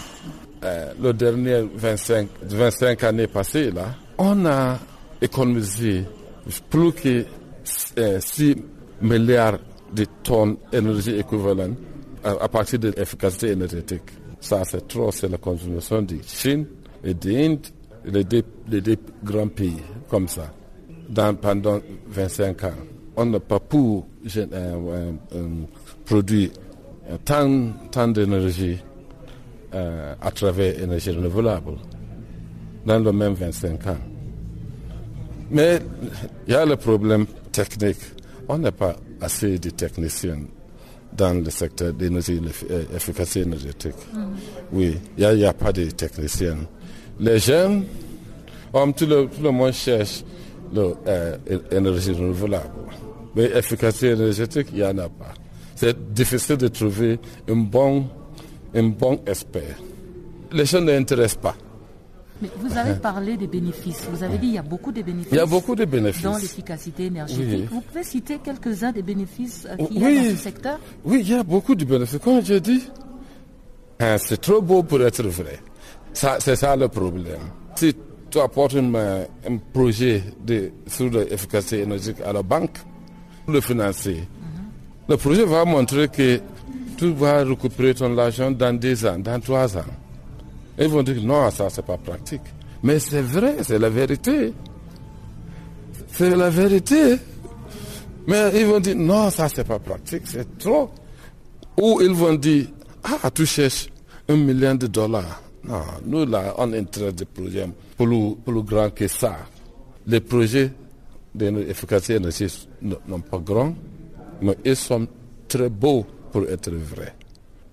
[0.64, 4.80] Euh, le dernier 25, 25 années passées, là, on a
[5.22, 6.06] économisé
[6.70, 7.26] plus que
[7.64, 8.56] 6
[9.02, 9.60] milliards
[9.94, 11.78] de tonnes d'énergie équivalente
[12.24, 14.02] à, partir de l'efficacité énergétique.
[14.40, 16.66] Ça, c'est trop, c'est la consommation de Chine
[17.04, 17.60] et d'Inde,
[18.06, 19.76] les deux, les deux grands pays,
[20.10, 20.54] comme ça,
[21.10, 22.72] dans, pendant 25 ans.
[23.16, 24.02] On n'a pas pu euh,
[24.54, 25.48] euh, euh,
[26.06, 26.50] produire
[27.26, 28.78] tant, tant d'énergie
[29.74, 31.78] euh, à travers l'énergie renouvelable
[32.86, 33.98] dans le même 25 ans.
[35.52, 35.80] Mais
[36.48, 38.02] il y a le problème technique.
[38.50, 40.40] On n'a pas assez de techniciens
[41.16, 43.96] dans le secteur de l'efficacité euh, énergétique.
[44.14, 44.20] Mm.
[44.74, 46.58] Oui, il n'y a, a, pas de techniciens.
[47.20, 47.86] Les jeunes,
[48.74, 50.24] tout, le, tout le monde cherche
[50.74, 52.70] l'énergie euh, renouvelable.
[53.36, 55.34] Mais l'efficacité énergétique, il n'y en a pas.
[55.76, 58.06] C'est difficile de trouver un bon,
[58.74, 59.78] un bon expert.
[60.52, 61.56] Les jeunes ne n'intéressent pas.
[62.44, 64.06] Mais vous avez parlé des bénéfices.
[64.12, 65.32] Vous avez dit qu'il y a beaucoup de bénéfices.
[65.32, 66.24] Il y a beaucoup de bénéfices.
[66.24, 67.70] Dans l'efficacité énergétique.
[67.72, 70.80] Vous pouvez citer quelques-uns des bénéfices euh, qu'il y a dans ce secteur?
[71.06, 72.20] Oui, il y a beaucoup de bénéfices.
[72.20, 72.84] Comme je dis,
[74.02, 75.58] hein, c'est trop beau pour être vrai.
[76.14, 77.40] c'est ça le problème.
[77.76, 77.96] Si
[78.30, 79.26] tu apportes un
[79.72, 82.78] projet de, sur l'efficacité énergétique à la banque,
[83.48, 84.64] le financer, mhm.
[85.08, 86.42] le projet va montrer que
[86.98, 90.03] tu vas récupérer ton argent dans deux ans, dans trois ans.
[90.80, 92.42] Ils vont dire non, ça c'est pas pratique.
[92.82, 94.54] Mais c'est vrai, c'est la vérité.
[96.08, 97.18] C'est la vérité.
[98.28, 100.90] Mais ils vont dire non, ça c'est pas pratique, c'est trop.
[101.80, 102.68] Ou ils vont dire
[103.04, 103.88] ah, tu cherches
[104.28, 105.42] un million de dollars.
[105.64, 107.68] Non, nous là, on est en train de projets
[107.98, 109.38] plus, plus grand que ça.
[110.08, 110.72] Les projets
[111.34, 113.74] d'efficacité énergétique non pas grands,
[114.42, 115.08] mais ils sont
[115.48, 117.16] très beaux pour être vrais.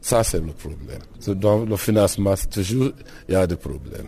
[0.00, 1.00] Ça, c'est le problème.
[1.38, 2.90] Dans le financement, toujours,
[3.28, 4.06] il y a des problèmes.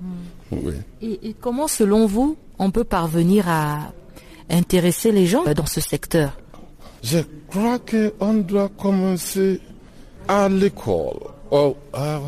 [0.00, 0.06] Hmm.
[0.52, 0.74] Oui.
[1.02, 3.92] Et, comment, selon vous, on peut parvenir à
[4.50, 6.36] intéresser les gens dans ce secteur?
[7.02, 7.18] Je
[7.48, 9.60] crois qu'on doit commencer
[10.26, 11.18] à l'école
[11.50, 12.20] ou à,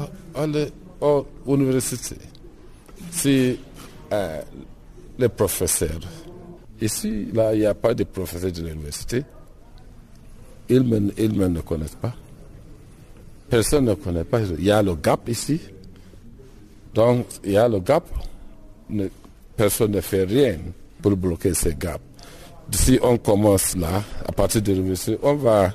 [1.47, 2.17] l'université.
[3.11, 3.57] C'est
[4.13, 4.43] euh,
[5.19, 6.01] les professeurs.
[6.81, 9.25] Ici, là, il n'y a pas de professeurs de l'université.
[10.69, 12.13] Ils, ils ne me connaissent pas.
[13.49, 14.41] Personne ne connaît pas.
[14.41, 15.61] Il y a le gap ici.
[16.95, 18.05] Donc, il y a le gap.
[19.57, 20.57] Personne ne fait rien
[21.01, 22.01] pour bloquer ce gap.
[22.73, 25.73] Si on commence là, à partir de l'université, on va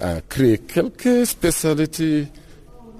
[0.00, 2.26] euh, créer quelques spécialités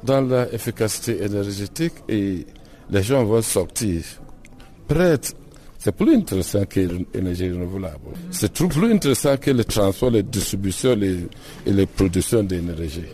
[0.02, 2.46] dans l'efficacité énergétique et
[2.90, 4.02] les gens vont sortir
[4.86, 5.18] prêts.
[5.78, 6.80] C'est plus intéressant que
[7.14, 8.14] l'énergie renouvelable.
[8.30, 11.28] C'est plus intéressant que le transport, la distribution et
[11.70, 13.04] les productions d'énergie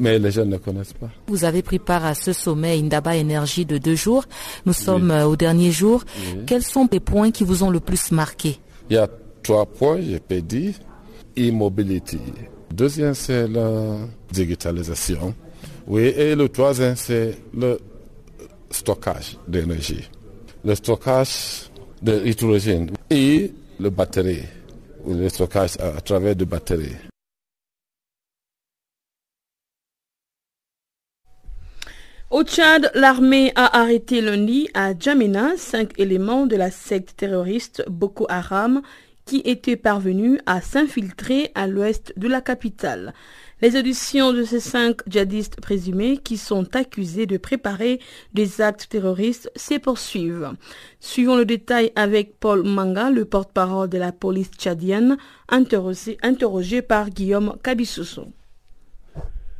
[0.00, 1.10] mais les gens ne connaissent pas.
[1.28, 4.24] Vous avez pris part à ce sommet Indaba Énergie de deux jours.
[4.66, 6.02] Nous sommes euh, au dernier jour.
[6.46, 8.58] Quels sont les points qui vous ont le plus marqué?
[8.88, 9.06] Il y a
[9.42, 10.74] trois points, je peux dire.
[11.36, 12.18] Immobilité.
[12.72, 13.98] Deuxième, c'est la
[14.32, 15.34] digitalisation.
[15.86, 17.78] Oui, et le troisième, c'est le
[18.70, 20.08] stockage d'énergie.
[20.64, 21.70] Le stockage
[22.02, 24.42] de l'hydrogène et le batterie,
[25.06, 27.09] le stockage à travers des batteries.
[32.30, 38.24] Au Tchad, l'armée a arrêté lundi à Djamena cinq éléments de la secte terroriste Boko
[38.28, 38.82] Haram
[39.24, 43.14] qui étaient parvenus à s'infiltrer à l'ouest de la capitale.
[43.62, 47.98] Les auditions de ces cinq djihadistes présumés qui sont accusés de préparer
[48.32, 50.52] des actes terroristes se poursuivent.
[51.00, 55.16] Suivons le détail avec Paul Manga, le porte-parole de la police tchadienne,
[55.48, 58.26] interrogé, par Guillaume Kabissoussou.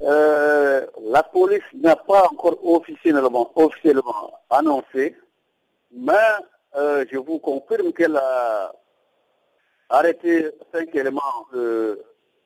[0.03, 5.15] Euh, la police n'a pas encore officiellement, officiellement annoncé,
[5.93, 6.15] mais
[6.75, 8.73] euh, je vous confirme qu'elle a
[9.91, 12.03] arrêté cinq éléments de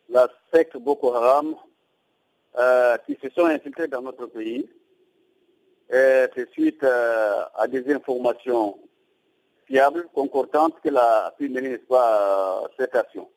[0.08, 1.54] la secte Boko Haram
[2.58, 4.68] euh, qui se sont infiltrés dans notre pays.
[5.90, 8.76] C'est suite à des informations
[9.66, 13.28] fiables, concordantes, qu'elle a pu mener pas, cette action.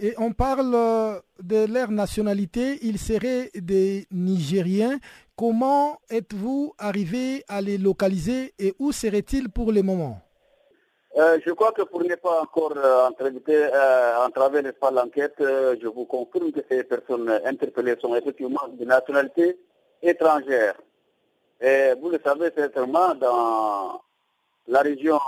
[0.00, 4.98] Et on parle euh, de leur nationalité, ils seraient des Nigériens.
[5.36, 10.18] Comment êtes-vous arrivé à les localiser et où seraient-ils pour le moment?
[11.16, 16.50] Euh, je crois que pour ne pas encore euh, euh entraver l'enquête, je vous confirme
[16.50, 19.56] que ces personnes interpellées sont effectivement de nationalité
[20.02, 20.74] étrangère.
[21.60, 24.02] Et vous le savez certainement, dans
[24.66, 25.20] la région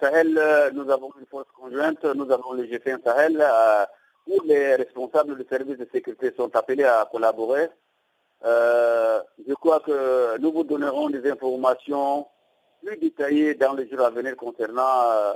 [0.00, 3.84] Sahel, euh, nous avons une force conjointe, nous avons le G5 Sahel, euh,
[4.26, 7.68] où les responsables du service de sécurité sont appelés à collaborer.
[8.44, 12.26] Euh, je crois que nous vous donnerons des informations
[12.84, 15.34] plus détaillées dans les jours à venir concernant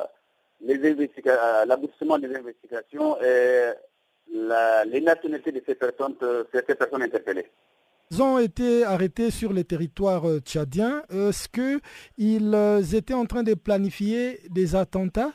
[0.61, 3.71] l'aboutissement des investigations et
[4.33, 6.17] les nationalités de ces personnes,
[6.53, 7.51] ces personnes interpellées.
[8.13, 11.05] Ils ont été arrêtés sur le territoire euh, tchadien.
[11.11, 15.31] Est-ce qu'ils euh, étaient en train de planifier des attentats?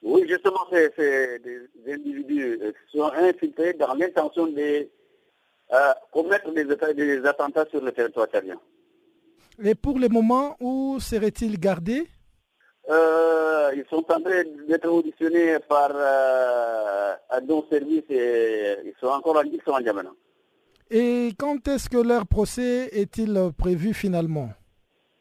[0.00, 4.88] Oui, justement, c'est des individus euh, qui sont infiltrés dans l'intention de
[6.12, 8.60] commettre des, attentats sur le territoire tchadien.
[9.64, 12.06] Et pour le moment, où seraient-ils gardés?
[12.88, 14.20] Ils sont en train
[14.68, 15.90] d'être auditionnés par
[17.30, 19.80] un don service et ils sont encore en, ils sont en
[20.92, 24.50] et quand est-ce que leur procès est-il prévu finalement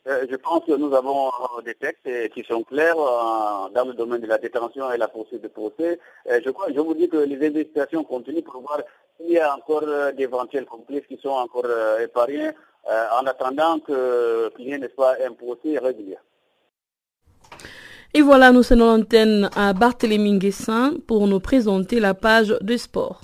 [0.08, 3.94] euh, je pense que nous avons euh, des textes qui sont clairs euh, dans le
[3.94, 6.00] domaine de la détention et la poursuite de procès.
[6.26, 8.80] je crois, je vous dis que les investigations continuent pour voir
[9.20, 9.86] s'il y a encore
[10.18, 11.68] d'éventuels complices qui sont encore
[12.02, 12.50] épargnés
[12.88, 16.18] en attendant qu'il n'y ait pas un procès régulier.
[18.16, 23.22] Et voilà, nous sommes l'antenne à Barthélémy Nguessin pour nous présenter la page de sport.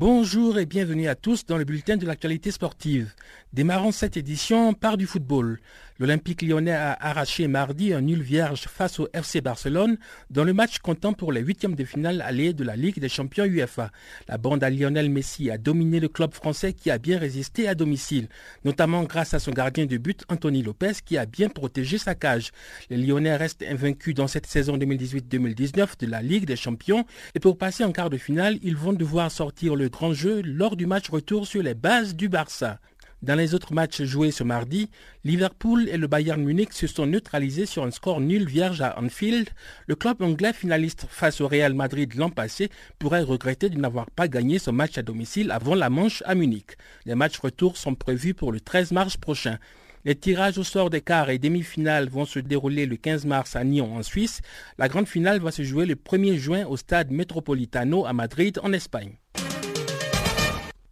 [0.00, 3.12] Bonjour et bienvenue à tous dans le bulletin de l'actualité sportive.
[3.52, 5.58] Démarrons cette édition par du football.
[6.00, 9.98] L'Olympique lyonnais a arraché mardi un nul vierge face au FC Barcelone
[10.30, 13.44] dans le match comptant pour les huitièmes de finale allée de la Ligue des champions
[13.44, 13.90] UEFA.
[14.28, 17.74] La bande à Lionel Messi a dominé le club français qui a bien résisté à
[17.74, 18.28] domicile,
[18.64, 22.52] notamment grâce à son gardien de but Anthony Lopez qui a bien protégé sa cage.
[22.90, 27.58] Les Lyonnais restent invaincus dans cette saison 2018-2019 de la Ligue des champions et pour
[27.58, 31.10] passer en quart de finale, ils vont devoir sortir le grand jeu lors du match
[31.10, 32.78] retour sur les bases du Barça.
[33.20, 34.90] Dans les autres matchs joués ce mardi,
[35.24, 39.48] Liverpool et le Bayern Munich se sont neutralisés sur un score nul vierge à Anfield.
[39.88, 44.28] Le club anglais finaliste face au Real Madrid l'an passé pourrait regretter de n'avoir pas
[44.28, 46.76] gagné son match à domicile avant la manche à Munich.
[47.06, 49.58] Les matchs retour sont prévus pour le 13 mars prochain.
[50.04, 53.64] Les tirages au sort des quarts et demi-finales vont se dérouler le 15 mars à
[53.64, 54.42] Nyon en Suisse.
[54.78, 58.72] La grande finale va se jouer le 1er juin au stade Metropolitano à Madrid en
[58.72, 59.16] Espagne.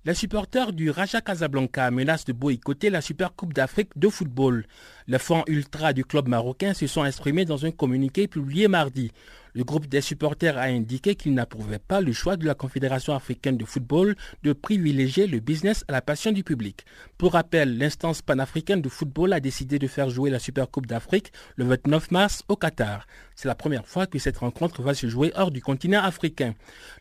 [0.06, 4.64] Les supporters du Raja Casablanca menacent de boycotter la Super Coupe d'Afrique de football.
[5.08, 9.10] Les fonds ultra du club marocain se sont exprimés dans un communiqué publié mardi.
[9.56, 13.56] Le groupe des supporters a indiqué qu'il n'approuvait pas le choix de la Confédération africaine
[13.56, 16.84] de football de privilégier le business à la passion du public.
[17.16, 21.32] Pour rappel, l'instance panafricaine de football a décidé de faire jouer la Super Coupe d'Afrique
[21.56, 23.06] le 29 mars au Qatar.
[23.34, 26.52] C'est la première fois que cette rencontre va se jouer hors du continent africain.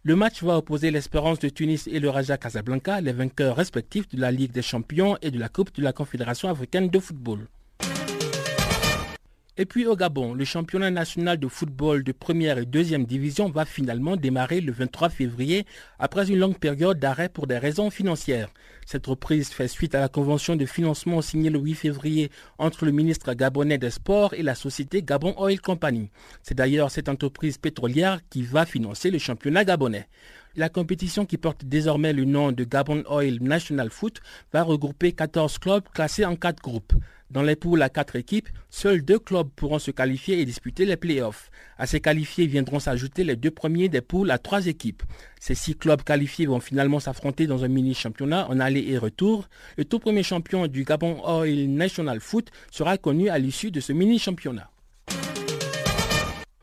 [0.03, 4.21] Le match va opposer l'Espérance de Tunis et le Raja Casablanca, les vainqueurs respectifs de
[4.21, 7.49] la Ligue des champions et de la Coupe de la Confédération africaine de football.
[9.57, 13.63] Et puis au Gabon, le championnat national de football de première et deuxième division va
[13.63, 15.65] finalement démarrer le 23 février
[15.97, 18.49] après une longue période d'arrêt pour des raisons financières.
[18.85, 22.91] Cette reprise fait suite à la convention de financement signée le 8 février entre le
[22.91, 26.09] ministre gabonais des Sports et la société Gabon Oil Company.
[26.43, 30.09] C'est d'ailleurs cette entreprise pétrolière qui va financer le championnat gabonais.
[30.57, 34.19] La compétition qui porte désormais le nom de Gabon Oil National Foot
[34.51, 36.93] va regrouper 14 clubs classés en 4 groupes.
[37.31, 40.95] Dans les poules à quatre équipes, seuls deux clubs pourront se qualifier et disputer les
[40.95, 41.49] playoffs.
[41.77, 45.01] À ces qualifiés viendront s'ajouter les deux premiers des poules à trois équipes.
[45.39, 49.49] Ces six clubs qualifiés vont finalement s'affronter dans un mini-championnat en aller et retour.
[49.75, 53.91] Le tout premier champion du Gabon Oil National Foot sera connu à l'issue de ce
[53.91, 54.69] mini-championnat.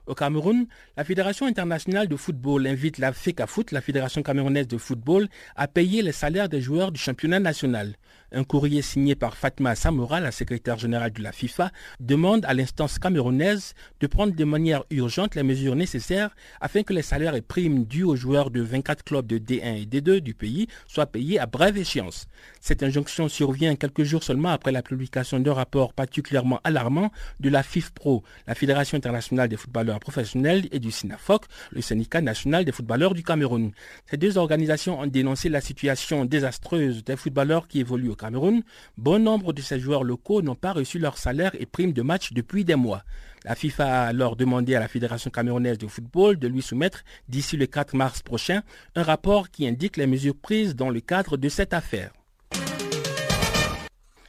[0.07, 5.29] Au Cameroun, la Fédération internationale de football invite la FECAFOOT, la Fédération camerounaise de football,
[5.55, 7.95] à payer les salaires des joueurs du championnat national.
[8.35, 11.71] Un courrier signé par Fatma Samora, la secrétaire générale de la FIFA,
[12.01, 17.03] demande à l'instance camerounaise de prendre de manière urgente les mesures nécessaires afin que les
[17.03, 20.67] salaires et primes dus aux joueurs de 24 clubs de D1 et D2 du pays
[20.87, 22.27] soient payés à brève échéance.
[22.61, 27.11] Cette injonction survient quelques jours seulement après la publication d'un rapport particulièrement alarmant
[27.41, 32.65] de la FIFPro, la Fédération internationale des footballeurs professionnels, et du SINAFOC, le syndicat national
[32.65, 33.73] des footballeurs du Cameroun.
[34.11, 38.63] Ces deux organisations ont dénoncé la situation désastreuse des footballeurs qui évoluent au Cameroun,
[38.97, 42.33] bon nombre de ces joueurs locaux n'ont pas reçu leur salaire et primes de match
[42.33, 43.03] depuis des mois.
[43.45, 47.57] La FIFA a alors demandé à la Fédération camerounaise de football de lui soumettre d'ici
[47.57, 48.63] le 4 mars prochain
[48.95, 52.13] un rapport qui indique les mesures prises dans le cadre de cette affaire.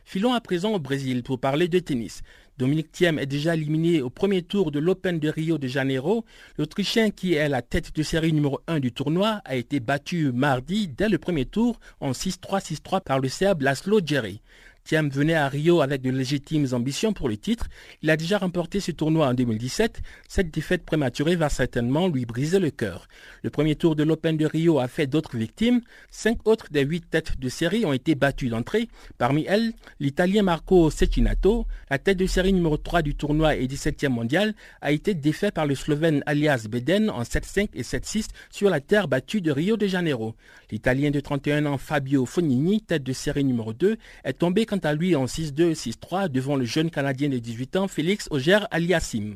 [0.05, 2.23] Filons à présent au Brésil pour parler de tennis.
[2.57, 6.23] Dominique Thiem est déjà éliminé au premier tour de l'Open de Rio de Janeiro.
[6.59, 10.87] L'Autrichien qui est la tête de série numéro 1 du tournoi a été battu mardi
[10.87, 14.41] dès le premier tour en 6-3, 6-3 par le Serbe Laszlo Djeri.
[14.84, 17.67] Thiem venait à Rio avec de légitimes ambitions pour le titre.
[18.01, 20.01] Il a déjà remporté ce tournoi en 2017.
[20.27, 23.07] Cette défaite prématurée va certainement lui briser le cœur.
[23.43, 25.79] Le premier tour de l'Open de Rio a fait d'autres victimes.
[26.11, 28.89] Cinq autres des huit têtes de série ont été battues d'entrée.
[29.17, 29.71] Parmi elles,
[30.01, 34.91] l'Italien Marco Cecchinato, la tête de série numéro 3 du tournoi et 17e mondial, a
[34.91, 39.39] été défait par le Slovène alias Beden en 7-5 et 7-6 sur la terre battue
[39.39, 40.36] de Rio de Janeiro.
[40.71, 44.93] L'Italien de 31 ans Fabio Fognini, tête de série numéro 2, est tombé quant à
[44.93, 49.36] lui en 6-2 6-3 devant le jeune Canadien de 18 ans Félix Auger Aliassim.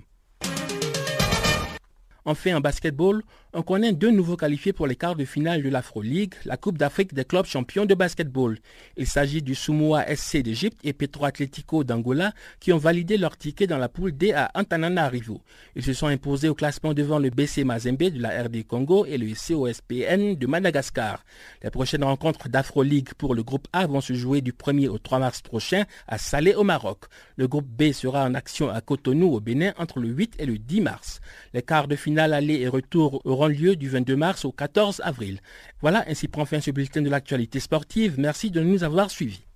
[2.25, 3.21] Enfin, en basketball,
[3.57, 6.77] on connaît deux nouveaux qualifiés pour les quarts de finale de l'Afro League, la Coupe
[6.77, 8.59] d'Afrique des clubs champions de basketball.
[8.97, 13.65] Il s'agit du Sumoa SC d'Égypte et Petro Atlético d'Angola qui ont validé leur ticket
[13.65, 15.41] dans la poule D à Antananarivo.
[15.75, 19.17] Ils se sont imposés au classement devant le BC Mazembe de la RD Congo et
[19.17, 21.25] le COSPN de Madagascar.
[21.63, 24.99] Les prochaines rencontres d'Afro League pour le groupe A vont se jouer du 1er au
[24.99, 27.05] 3 mars prochain à Salé au Maroc.
[27.37, 30.59] Le groupe B sera en action à Cotonou au Bénin entre le 8 et le
[30.59, 31.21] 10 mars.
[31.55, 35.39] Les quarts de finale aller et retour auront lieu du 22 mars au 14 avril.
[35.81, 38.15] Voilà, ainsi prend fin ce bulletin de l'actualité sportive.
[38.17, 39.47] Merci de nous avoir suivis.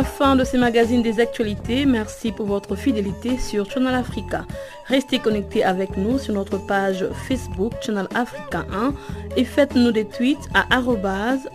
[0.00, 1.84] La fin de ces magazines des actualités.
[1.84, 4.46] Merci pour votre fidélité sur Channel Africa.
[4.86, 8.94] Restez connectés avec nous sur notre page Facebook Channel Africa 1
[9.36, 10.64] et faites-nous des tweets à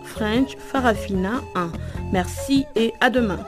[0.04, 1.72] French Farafina 1.
[2.12, 3.40] Merci et à demain.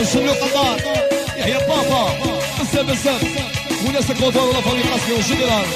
[0.00, 0.80] وشنو قطار
[1.36, 2.12] يحيى بابا
[2.60, 3.22] بزاف بزاف
[3.86, 5.66] وناس الكوتور ولا فريق راسي وجنرال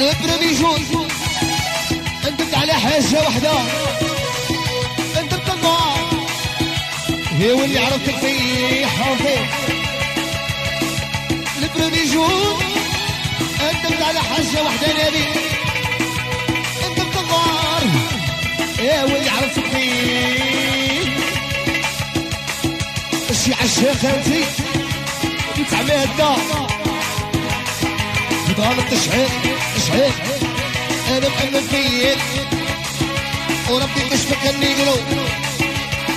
[0.00, 0.80] البريمي جون
[2.24, 3.52] ندمت على حاجة وحده
[5.16, 5.94] ندمت الله
[7.38, 9.38] هي واللي عرفتك فيه حافظ
[11.62, 12.58] البريمي جون
[13.62, 15.51] ندمت على حاجة وحده نبي
[18.82, 19.90] يا عرفت عرفتني
[23.44, 24.44] شي عشاق خالتي
[25.70, 26.36] تعميها الدا
[28.48, 29.28] بضال التشعير
[29.76, 30.12] تشعير
[31.10, 32.18] أنا مأمن فيك.
[33.70, 34.96] وربي باش ما كان يقولو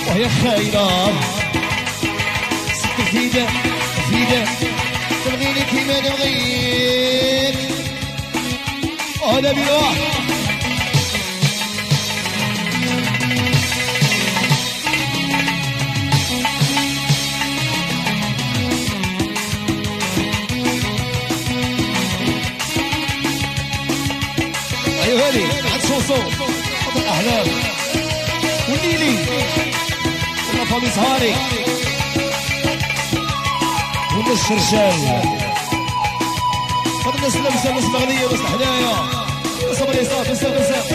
[0.06, 1.12] وهي خاينة.
[2.74, 3.46] ست فيدا
[4.10, 4.44] فيدا
[5.24, 7.56] تبغيني كيما نبغيك
[9.38, 10.25] أنا بواحد
[25.96, 27.46] صوصو ابو الاحلام
[28.68, 29.16] والليلي
[30.54, 31.34] ولا فامي صهاري
[34.16, 35.00] ولا الشرشال
[37.06, 38.96] هاد الناس لابسه ناس مغنية ناس حنايا.
[39.68, 40.92] ناس مريصات ناس ناس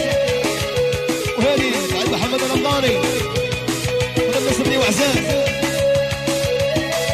[1.37, 2.95] وهادي عند محمد رمضاني
[4.17, 5.17] هاد الناس مني وعزاز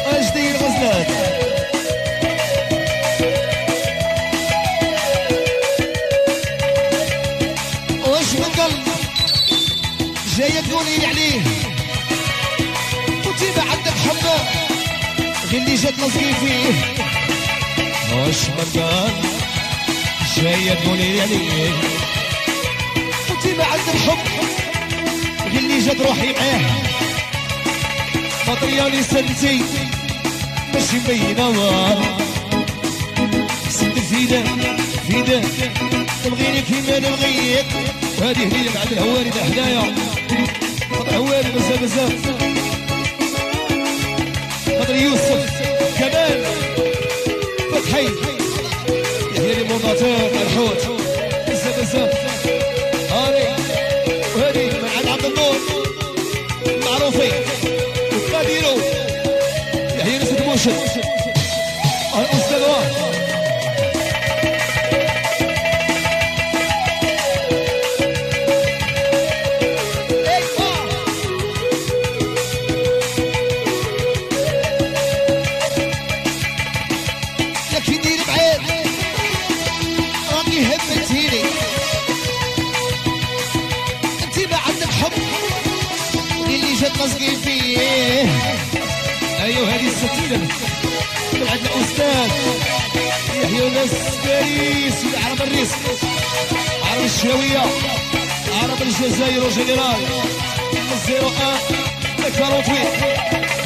[0.06, 1.17] أجدي الغزلات
[10.78, 11.40] تقولي لي عليه
[13.26, 14.38] وتبع عندك حبه
[15.50, 16.72] غير اللي جات مزقي فيه
[18.14, 19.12] واش مرضان
[20.36, 21.34] جاية تقولي لي يعني.
[21.34, 21.72] عليه
[23.30, 24.18] وتبع عندك حب
[25.50, 26.60] غير اللي جات روحي معاه.
[28.46, 29.60] خاطري سنتي.
[30.74, 31.48] ماشي مبينة
[33.70, 34.44] سد فيدا
[35.08, 35.42] فيدا
[36.24, 37.66] تبغيني كيما نبغيك
[38.22, 39.94] هذه هي بعد الهواري حدايا
[41.14, 42.12] عوالي بزاف بزاف
[44.78, 45.50] خاطر يوسف
[45.98, 46.44] كمال
[47.72, 48.06] فتحي
[49.36, 50.06] يحيى لي مناطق
[50.42, 50.86] الحوت
[51.48, 52.12] بزاف بزاف
[53.12, 53.44] هاني
[54.36, 55.56] وهاني من عند عبد النور.
[56.84, 57.32] معروفين.
[58.12, 58.74] وقاديرو
[59.98, 60.70] يحيى يوسف موشن
[62.18, 63.07] الاستاذ واحد
[90.28, 90.54] جميلة
[91.32, 91.70] طلع عندنا
[93.68, 93.90] ناس
[94.24, 95.70] باريس من الريس.
[96.84, 97.62] عرب الشاوية
[98.62, 100.02] عرب الجزائر وجنرال
[101.08, 101.60] 01
[102.32, 103.57] 48